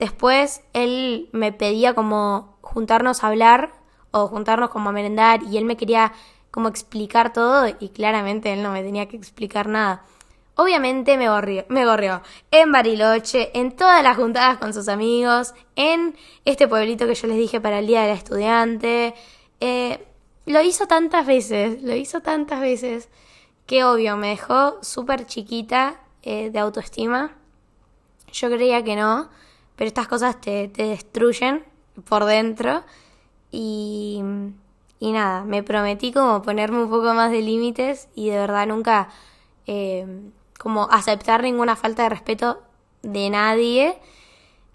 Después 0.00 0.62
él 0.72 1.28
me 1.32 1.52
pedía 1.52 1.94
como 1.94 2.56
juntarnos 2.62 3.22
a 3.22 3.28
hablar 3.28 3.74
o 4.10 4.26
juntarnos 4.28 4.70
como 4.70 4.88
a 4.88 4.92
merendar 4.92 5.42
y 5.42 5.58
él 5.58 5.66
me 5.66 5.76
quería 5.76 6.14
como 6.50 6.68
explicar 6.68 7.34
todo 7.34 7.68
y 7.78 7.90
claramente 7.90 8.50
él 8.50 8.62
no 8.62 8.72
me 8.72 8.82
tenía 8.82 9.06
que 9.08 9.18
explicar 9.18 9.68
nada. 9.68 10.04
Obviamente 10.54 11.18
me, 11.18 11.28
gorrió, 11.28 11.64
me 11.68 11.84
en 12.50 12.72
Bariloche, 12.72 13.50
en 13.52 13.76
todas 13.76 14.02
las 14.02 14.16
juntadas 14.16 14.56
con 14.56 14.72
sus 14.72 14.88
amigos, 14.88 15.54
en 15.76 16.16
este 16.46 16.66
pueblito 16.66 17.06
que 17.06 17.14
yo 17.14 17.28
les 17.28 17.36
dije 17.36 17.60
para 17.60 17.78
el 17.78 17.86
Día 17.86 18.02
del 18.02 18.16
Estudiante. 18.16 19.14
Eh, 19.60 20.06
lo 20.46 20.62
hizo 20.62 20.86
tantas 20.86 21.26
veces, 21.26 21.82
lo 21.82 21.94
hizo 21.94 22.22
tantas 22.22 22.60
veces, 22.60 23.10
que 23.66 23.84
obvio, 23.84 24.16
me 24.16 24.28
dejó 24.28 24.82
súper 24.82 25.26
chiquita 25.26 26.00
eh, 26.22 26.48
de 26.50 26.58
autoestima. 26.58 27.36
Yo 28.32 28.50
creía 28.50 28.82
que 28.82 28.96
no, 28.96 29.28
pero 29.80 29.88
estas 29.88 30.08
cosas 30.08 30.38
te, 30.38 30.68
te 30.68 30.82
destruyen 30.82 31.64
por 32.06 32.26
dentro. 32.26 32.84
Y, 33.50 34.20
y 34.98 35.12
nada, 35.12 35.42
me 35.44 35.62
prometí 35.62 36.12
como 36.12 36.42
ponerme 36.42 36.82
un 36.82 36.90
poco 36.90 37.14
más 37.14 37.30
de 37.30 37.40
límites 37.40 38.10
y 38.14 38.28
de 38.28 38.36
verdad 38.36 38.66
nunca... 38.66 39.08
Eh, 39.66 40.06
como 40.58 40.86
aceptar 40.90 41.42
ninguna 41.42 41.76
falta 41.76 42.02
de 42.02 42.10
respeto 42.10 42.60
de 43.00 43.30
nadie. 43.30 43.98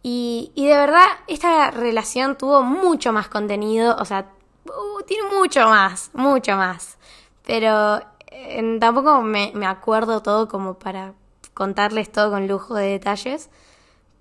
Y, 0.01 0.51
y 0.55 0.65
de 0.65 0.75
verdad, 0.75 1.05
esta 1.27 1.69
relación 1.69 2.35
tuvo 2.35 2.63
mucho 2.63 3.13
más 3.13 3.27
contenido, 3.27 3.95
o 3.99 4.05
sea, 4.05 4.31
uh, 4.65 5.03
tiene 5.03 5.29
mucho 5.29 5.67
más, 5.67 6.09
mucho 6.13 6.55
más. 6.55 6.97
Pero 7.45 8.01
eh, 8.31 8.77
tampoco 8.79 9.21
me, 9.21 9.51
me, 9.53 9.67
acuerdo 9.67 10.23
todo 10.23 10.47
como 10.47 10.73
para 10.79 11.13
contarles 11.53 12.11
todo 12.11 12.31
con 12.31 12.47
lujo 12.47 12.73
de 12.73 12.87
detalles. 12.87 13.51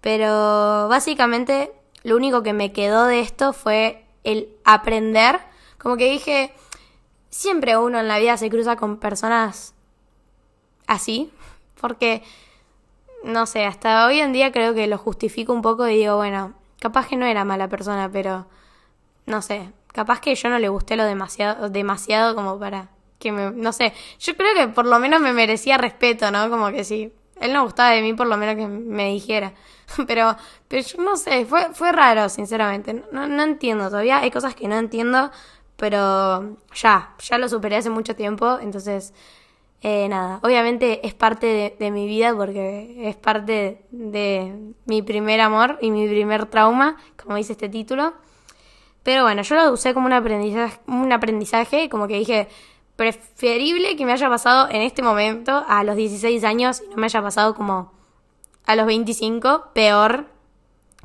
Pero 0.04 0.86
básicamente 0.88 1.72
lo 2.02 2.16
único 2.16 2.42
que 2.42 2.52
me 2.52 2.74
quedó 2.74 3.06
de 3.06 3.20
esto 3.20 3.54
fue 3.54 4.04
el 4.22 4.50
aprender. 4.62 5.40
Como 5.78 5.96
que 5.96 6.10
dije, 6.10 6.52
siempre 7.30 7.78
uno 7.78 7.98
en 7.98 8.06
la 8.06 8.18
vida 8.18 8.36
se 8.36 8.50
cruza 8.50 8.76
con 8.76 8.98
personas 8.98 9.72
así. 10.86 11.32
Porque, 11.80 12.22
no 13.22 13.46
sé, 13.46 13.64
hasta 13.64 14.06
hoy 14.06 14.20
en 14.20 14.34
día 14.34 14.52
creo 14.52 14.74
que 14.74 14.86
lo 14.88 14.98
justifico 14.98 15.54
un 15.54 15.62
poco 15.62 15.88
y 15.88 15.96
digo, 15.96 16.16
bueno, 16.16 16.52
capaz 16.80 17.08
que 17.08 17.16
no 17.16 17.24
era 17.24 17.46
mala 17.46 17.68
persona, 17.68 18.10
pero 18.12 18.46
no 19.24 19.40
sé, 19.40 19.72
capaz 19.94 20.20
que 20.20 20.34
yo 20.34 20.50
no 20.50 20.58
le 20.58 20.68
gusté 20.68 20.96
lo 20.96 21.04
demasiado, 21.04 21.70
demasiado 21.70 22.34
como 22.34 22.58
para 22.58 22.90
que 23.18 23.32
me, 23.32 23.52
no 23.52 23.72
sé, 23.72 23.94
yo 24.18 24.36
creo 24.36 24.54
que 24.54 24.68
por 24.68 24.84
lo 24.84 24.98
menos 24.98 25.22
me 25.22 25.32
merecía 25.32 25.78
respeto, 25.78 26.30
¿no? 26.30 26.50
Como 26.50 26.70
que 26.72 26.84
si 26.84 27.10
él 27.40 27.52
no 27.52 27.64
gustaba 27.64 27.90
de 27.90 28.02
mí, 28.02 28.14
por 28.14 28.26
lo 28.26 28.36
menos 28.36 28.56
que 28.56 28.66
me 28.66 29.10
dijera. 29.10 29.52
Pero, 30.06 30.34
pero 30.66 30.82
yo 30.82 31.02
no 31.02 31.16
sé, 31.16 31.44
fue, 31.44 31.74
fue 31.74 31.92
raro, 31.92 32.30
sinceramente. 32.30 33.04
No, 33.12 33.28
no 33.28 33.42
entiendo 33.42 33.88
todavía, 33.90 34.18
hay 34.18 34.30
cosas 34.30 34.54
que 34.54 34.66
no 34.66 34.76
entiendo, 34.76 35.30
pero 35.76 36.56
ya, 36.74 37.14
ya 37.18 37.38
lo 37.38 37.48
superé 37.48 37.76
hace 37.76 37.90
mucho 37.90 38.16
tiempo, 38.16 38.58
entonces, 38.60 39.12
eh, 39.82 40.08
nada, 40.08 40.40
obviamente 40.42 41.06
es 41.06 41.12
parte 41.14 41.76
de, 41.78 41.90
mi 41.90 42.06
vida 42.06 42.34
porque 42.34 43.08
es 43.08 43.16
parte 43.16 43.84
de 43.90 44.72
mi 44.86 45.02
primer 45.02 45.40
amor 45.42 45.78
y 45.82 45.90
mi 45.90 46.08
primer 46.08 46.46
trauma, 46.46 46.96
como 47.22 47.36
dice 47.36 47.52
este 47.52 47.68
título. 47.68 48.14
Pero 49.02 49.22
bueno, 49.24 49.42
yo 49.42 49.54
lo 49.56 49.70
usé 49.72 49.92
como 49.92 50.06
un 50.06 50.12
un 50.86 51.12
aprendizaje 51.12 51.88
como 51.90 52.08
que 52.08 52.18
dije, 52.18 52.48
preferible 52.96 53.96
que 53.96 54.06
me 54.06 54.12
haya 54.12 54.28
pasado 54.28 54.68
en 54.70 54.82
este 54.82 55.02
momento 55.02 55.64
a 55.66 55.82
los 55.84 55.96
16 55.96 56.44
años 56.44 56.82
y 56.84 56.90
no 56.90 56.96
me 56.96 57.06
haya 57.06 57.22
pasado 57.22 57.54
como 57.54 57.92
a 58.66 58.76
los 58.76 58.86
25, 58.86 59.70
peor. 59.74 60.26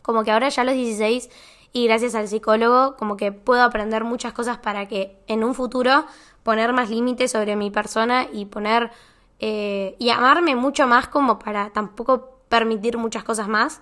Como 0.02 0.24
que 0.24 0.32
ahora 0.32 0.50
ya 0.50 0.62
a 0.62 0.66
los 0.66 0.76
16 0.76 1.30
y 1.74 1.86
gracias 1.86 2.16
al 2.16 2.28
psicólogo 2.28 2.96
como 2.98 3.18
que 3.18 3.32
puedo 3.32 3.64
aprender 3.64 4.04
muchas 4.04 4.34
cosas 4.34 4.58
para 4.58 4.88
que 4.88 5.18
en 5.28 5.44
un 5.44 5.54
futuro 5.54 6.06
poner 6.44 6.74
más 6.74 6.90
límites 6.90 7.32
sobre 7.32 7.56
mi 7.56 7.70
persona 7.70 8.28
y 8.32 8.46
poner 8.46 8.92
eh, 9.40 9.96
y 10.00 10.10
amarme 10.10 10.56
mucho 10.56 10.88
más 10.88 11.08
como 11.08 11.40
para 11.40 11.70
tampoco 11.70 12.40
permitir 12.50 12.98
muchas 12.98 13.24
cosas 13.24 13.48
más. 13.48 13.82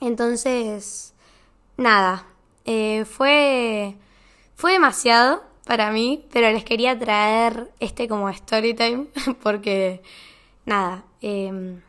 Entonces, 0.00 1.14
nada, 1.76 2.26
eh, 2.64 3.04
fue, 3.04 3.96
fue 4.54 4.72
demasiado 4.72 5.42
para 5.70 5.92
mí, 5.92 6.26
pero 6.32 6.50
les 6.50 6.64
quería 6.64 6.98
traer 6.98 7.70
este 7.78 8.08
como 8.08 8.28
story 8.28 8.74
time 8.74 9.06
porque, 9.40 10.02
nada, 10.66 11.04
em, 11.20 11.80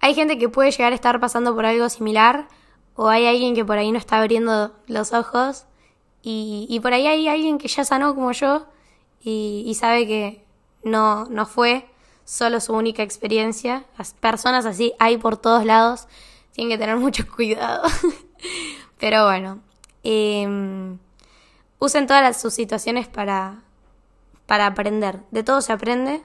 hay 0.00 0.12
gente 0.12 0.36
que 0.36 0.48
puede 0.48 0.72
llegar 0.72 0.90
a 0.90 0.96
estar 0.96 1.20
pasando 1.20 1.54
por 1.54 1.64
algo 1.66 1.88
similar 1.88 2.48
o 2.96 3.06
hay 3.06 3.28
alguien 3.28 3.54
que 3.54 3.64
por 3.64 3.78
ahí 3.78 3.92
no 3.92 3.98
está 3.98 4.18
abriendo 4.18 4.74
los 4.88 5.12
ojos 5.12 5.66
y, 6.20 6.80
por 6.82 6.94
ahí 6.94 7.06
hay 7.06 7.28
alguien 7.28 7.58
que 7.58 7.68
ya 7.68 7.84
sanó 7.84 8.16
como 8.16 8.32
yo 8.32 8.66
y, 9.22 9.62
y 9.64 9.74
sabe 9.74 10.08
que 10.08 10.42
no, 10.82 11.26
no 11.26 11.46
fue 11.46 11.86
solo 12.24 12.58
su 12.58 12.72
única 12.72 13.04
experiencia. 13.04 13.84
Las 13.98 14.14
personas 14.14 14.66
así 14.66 14.94
hay 14.98 15.16
por 15.16 15.36
todos 15.36 15.64
lados, 15.64 16.08
tienen 16.50 16.76
que 16.76 16.78
tener 16.84 16.96
mucho 17.06 17.24
cuidado. 17.30 17.88
Pero 18.98 19.26
bueno, 19.26 19.60
eh, 20.02 20.96
usen 21.78 22.06
todas 22.06 22.40
sus 22.40 22.54
situaciones 22.54 23.06
para, 23.06 23.62
para 24.46 24.66
aprender. 24.66 25.20
De 25.30 25.42
todo 25.42 25.60
se 25.60 25.72
aprende. 25.72 26.22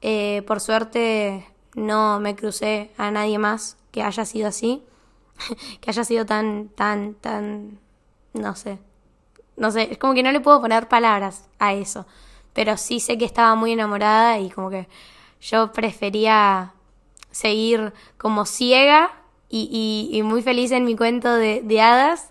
Eh, 0.00 0.42
por 0.46 0.60
suerte 0.60 1.46
no 1.74 2.20
me 2.20 2.36
crucé 2.36 2.90
a 2.96 3.10
nadie 3.10 3.38
más 3.38 3.76
que 3.90 4.02
haya 4.02 4.24
sido 4.24 4.48
así, 4.48 4.82
que 5.80 5.90
haya 5.90 6.04
sido 6.04 6.26
tan, 6.26 6.68
tan, 6.68 7.14
tan, 7.14 7.78
no 8.32 8.54
sé, 8.54 8.78
no 9.56 9.70
sé, 9.70 9.92
es 9.92 9.98
como 9.98 10.14
que 10.14 10.22
no 10.22 10.32
le 10.32 10.40
puedo 10.40 10.60
poner 10.60 10.88
palabras 10.88 11.48
a 11.58 11.72
eso, 11.74 12.06
pero 12.52 12.76
sí 12.76 13.00
sé 13.00 13.18
que 13.18 13.24
estaba 13.24 13.54
muy 13.54 13.72
enamorada 13.72 14.38
y 14.38 14.50
como 14.50 14.70
que 14.70 14.88
yo 15.40 15.72
prefería 15.72 16.74
seguir 17.30 17.92
como 18.18 18.46
ciega 18.46 19.12
y, 19.48 20.10
y, 20.12 20.22
muy 20.22 20.42
feliz 20.42 20.72
en 20.72 20.84
mi 20.84 20.96
cuento 20.96 21.32
de, 21.32 21.62
de 21.62 21.80
hadas 21.80 22.30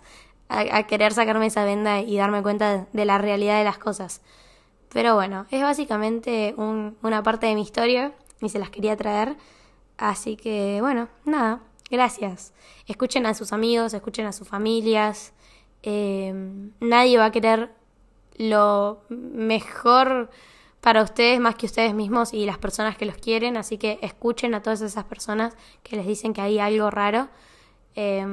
a, 0.50 0.84
querer 0.84 1.14
sacarme 1.14 1.48
esa 1.48 1.66
venda 1.66 2.02
y 2.02 2.18
darme 2.18 2.42
cuenta 2.44 2.88
de 2.92 3.06
la 3.06 3.18
realidad 3.18 3.58
de 3.58 3.64
las 3.64 3.78
cosas. 3.78 4.22
Pero 4.90 5.16
bueno, 5.16 5.48
es 5.50 5.62
básicamente 5.62 6.54
una 6.58 7.24
parte 7.24 7.48
de 7.48 7.56
mi 7.56 7.62
historia 7.62 8.14
y 8.42 8.50
se 8.50 8.60
las 8.60 8.70
quería 8.70 8.96
traer. 8.96 9.36
Así 9.98 10.36
que 10.36 10.80
bueno, 10.82 11.10
nada, 11.26 11.62
gracias. 11.90 12.54
Escuchen 12.88 13.26
a 13.26 13.34
sus 13.34 13.54
amigos, 13.54 13.94
escuchen 13.94 14.26
a 14.28 14.32
sus 14.32 14.48
familias. 14.48 15.34
Em, 15.82 16.72
nadie 16.80 17.18
va 17.18 17.26
a 17.26 17.32
querer 17.32 17.74
lo 18.38 19.02
mejor 19.10 20.30
para 20.82 21.02
ustedes 21.02 21.40
más 21.40 21.56
que 21.56 21.66
ustedes 21.66 21.94
mismos 21.94 22.34
y 22.34 22.46
las 22.46 22.58
personas 22.58 22.98
que 22.98 23.06
los 23.06 23.18
quieren. 23.18 23.58
Así 23.58 23.78
que 23.78 23.98
escuchen 24.02 24.54
a 24.54 24.62
todas 24.62 24.82
esas 24.82 25.06
personas 25.06 25.56
que 25.82 25.96
les 25.96 26.06
dicen 26.06 26.34
que 26.34 26.42
hay 26.42 26.60
algo 26.60 26.92
raro. 26.92 27.30
Eh, 27.96 28.26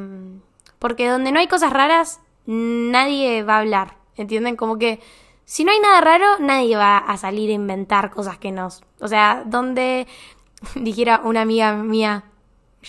porque 0.81 1.09
donde 1.09 1.31
no 1.31 1.39
hay 1.39 1.47
cosas 1.47 1.73
raras, 1.73 2.21
nadie 2.47 3.45
va 3.45 3.57
a 3.57 3.61
hablar. 3.61 3.97
¿Entienden? 4.17 4.57
Como 4.57 4.77
que 4.79 4.99
si 5.45 5.63
no 5.63 5.73
hay 5.73 5.79
nada 5.81 6.01
raro, 6.01 6.27
nadie 6.41 6.77
va 6.77 6.99
a 6.99 7.17
salir 7.17 7.51
a 7.51 7.55
inventar 7.55 8.11
cosas 8.11 8.39
que 8.39 8.51
nos. 8.51 8.83
O 8.99 9.07
sea, 9.07 9.45
donde 9.47 10.07
dijera 10.75 11.21
una 11.23 11.43
amiga 11.43 11.75
mía, 11.75 12.25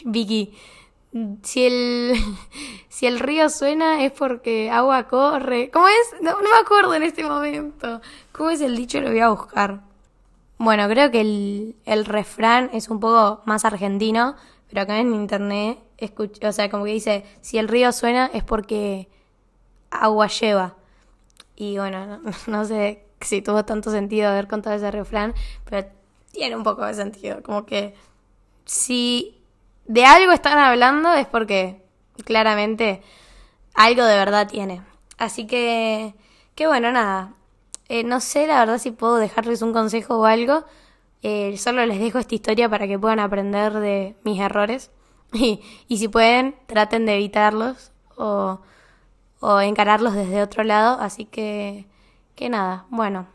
Vicky, 0.05 0.53
si 1.43 1.65
el, 1.65 2.13
si 2.89 3.05
el 3.07 3.19
río 3.19 3.49
suena 3.49 4.03
es 4.03 4.11
porque 4.11 4.71
agua 4.71 5.07
corre. 5.07 5.69
¿Cómo 5.69 5.87
es? 5.87 6.21
No, 6.21 6.31
no, 6.31 6.49
me 6.49 6.59
acuerdo 6.61 6.93
en 6.93 7.03
este 7.03 7.23
momento. 7.23 7.99
¿Cómo 8.31 8.49
es 8.49 8.61
el 8.61 8.75
dicho? 8.75 9.01
Lo 9.01 9.09
voy 9.09 9.19
a 9.19 9.29
buscar. 9.29 9.81
Bueno, 10.57 10.87
creo 10.87 11.11
que 11.11 11.21
el, 11.21 11.75
el 11.85 12.05
refrán 12.05 12.69
es 12.73 12.87
un 12.87 12.99
poco 12.99 13.41
más 13.45 13.65
argentino, 13.65 14.35
pero 14.69 14.83
acá 14.83 14.99
en 14.99 15.13
internet 15.13 15.79
o 16.43 16.51
sea, 16.51 16.69
como 16.69 16.85
que 16.85 16.91
dice, 16.91 17.25
si 17.41 17.57
el 17.57 17.67
río 17.67 17.91
suena 17.91 18.29
es 18.33 18.43
porque 18.43 19.09
agua 19.89 20.27
lleva. 20.27 20.75
Y 21.55 21.77
bueno, 21.77 22.21
no, 22.47 22.65
sé 22.65 23.05
si 23.19 23.41
tuvo 23.41 23.65
tanto 23.65 23.91
sentido 23.91 24.29
haber 24.29 24.47
contado 24.47 24.75
ese 24.75 24.89
refrán, 24.89 25.33
pero 25.65 25.87
tiene 26.31 26.55
un 26.55 26.63
poco 26.63 26.85
de 26.85 26.93
sentido. 26.93 27.43
Como 27.43 27.65
que 27.65 27.93
si 28.65 29.41
de 29.85 30.05
algo 30.05 30.31
están 30.31 30.57
hablando 30.57 31.13
es 31.13 31.27
porque 31.27 31.83
claramente 32.25 33.01
algo 33.73 34.03
de 34.05 34.15
verdad 34.15 34.47
tiene. 34.47 34.81
Así 35.17 35.45
que, 35.45 36.15
que 36.55 36.67
bueno, 36.67 36.91
nada. 36.91 37.33
Eh, 37.89 38.03
no 38.03 38.21
sé 38.21 38.47
la 38.47 38.59
verdad 38.59 38.77
si 38.77 38.91
puedo 38.91 39.17
dejarles 39.17 39.61
un 39.61 39.73
consejo 39.73 40.19
o 40.19 40.25
algo. 40.25 40.63
Eh, 41.23 41.57
solo 41.57 41.85
les 41.85 41.99
dejo 41.99 42.17
esta 42.17 42.33
historia 42.33 42.69
para 42.69 42.87
que 42.87 42.97
puedan 42.97 43.19
aprender 43.19 43.73
de 43.73 44.15
mis 44.23 44.39
errores. 44.39 44.91
Y, 45.33 45.61
y 45.87 45.97
si 45.97 46.07
pueden, 46.07 46.55
traten 46.67 47.05
de 47.05 47.15
evitarlos 47.15 47.91
o, 48.17 48.59
o 49.39 49.59
encararlos 49.61 50.13
desde 50.13 50.41
otro 50.41 50.63
lado. 50.63 50.97
Así 50.99 51.25
que, 51.25 51.85
que 52.35 52.49
nada, 52.49 52.85
bueno, 52.89 53.27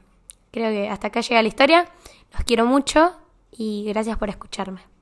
creo 0.51 0.71
que 0.71 0.89
hasta 0.89 1.09
acá 1.09 1.21
llega 1.21 1.43
la 1.43 1.49
historia. 1.49 1.89
Los 2.33 2.45
quiero 2.45 2.67
mucho 2.67 3.13
y 3.51 3.85
gracias 3.87 4.19
por 4.19 4.29
escucharme. 4.29 4.96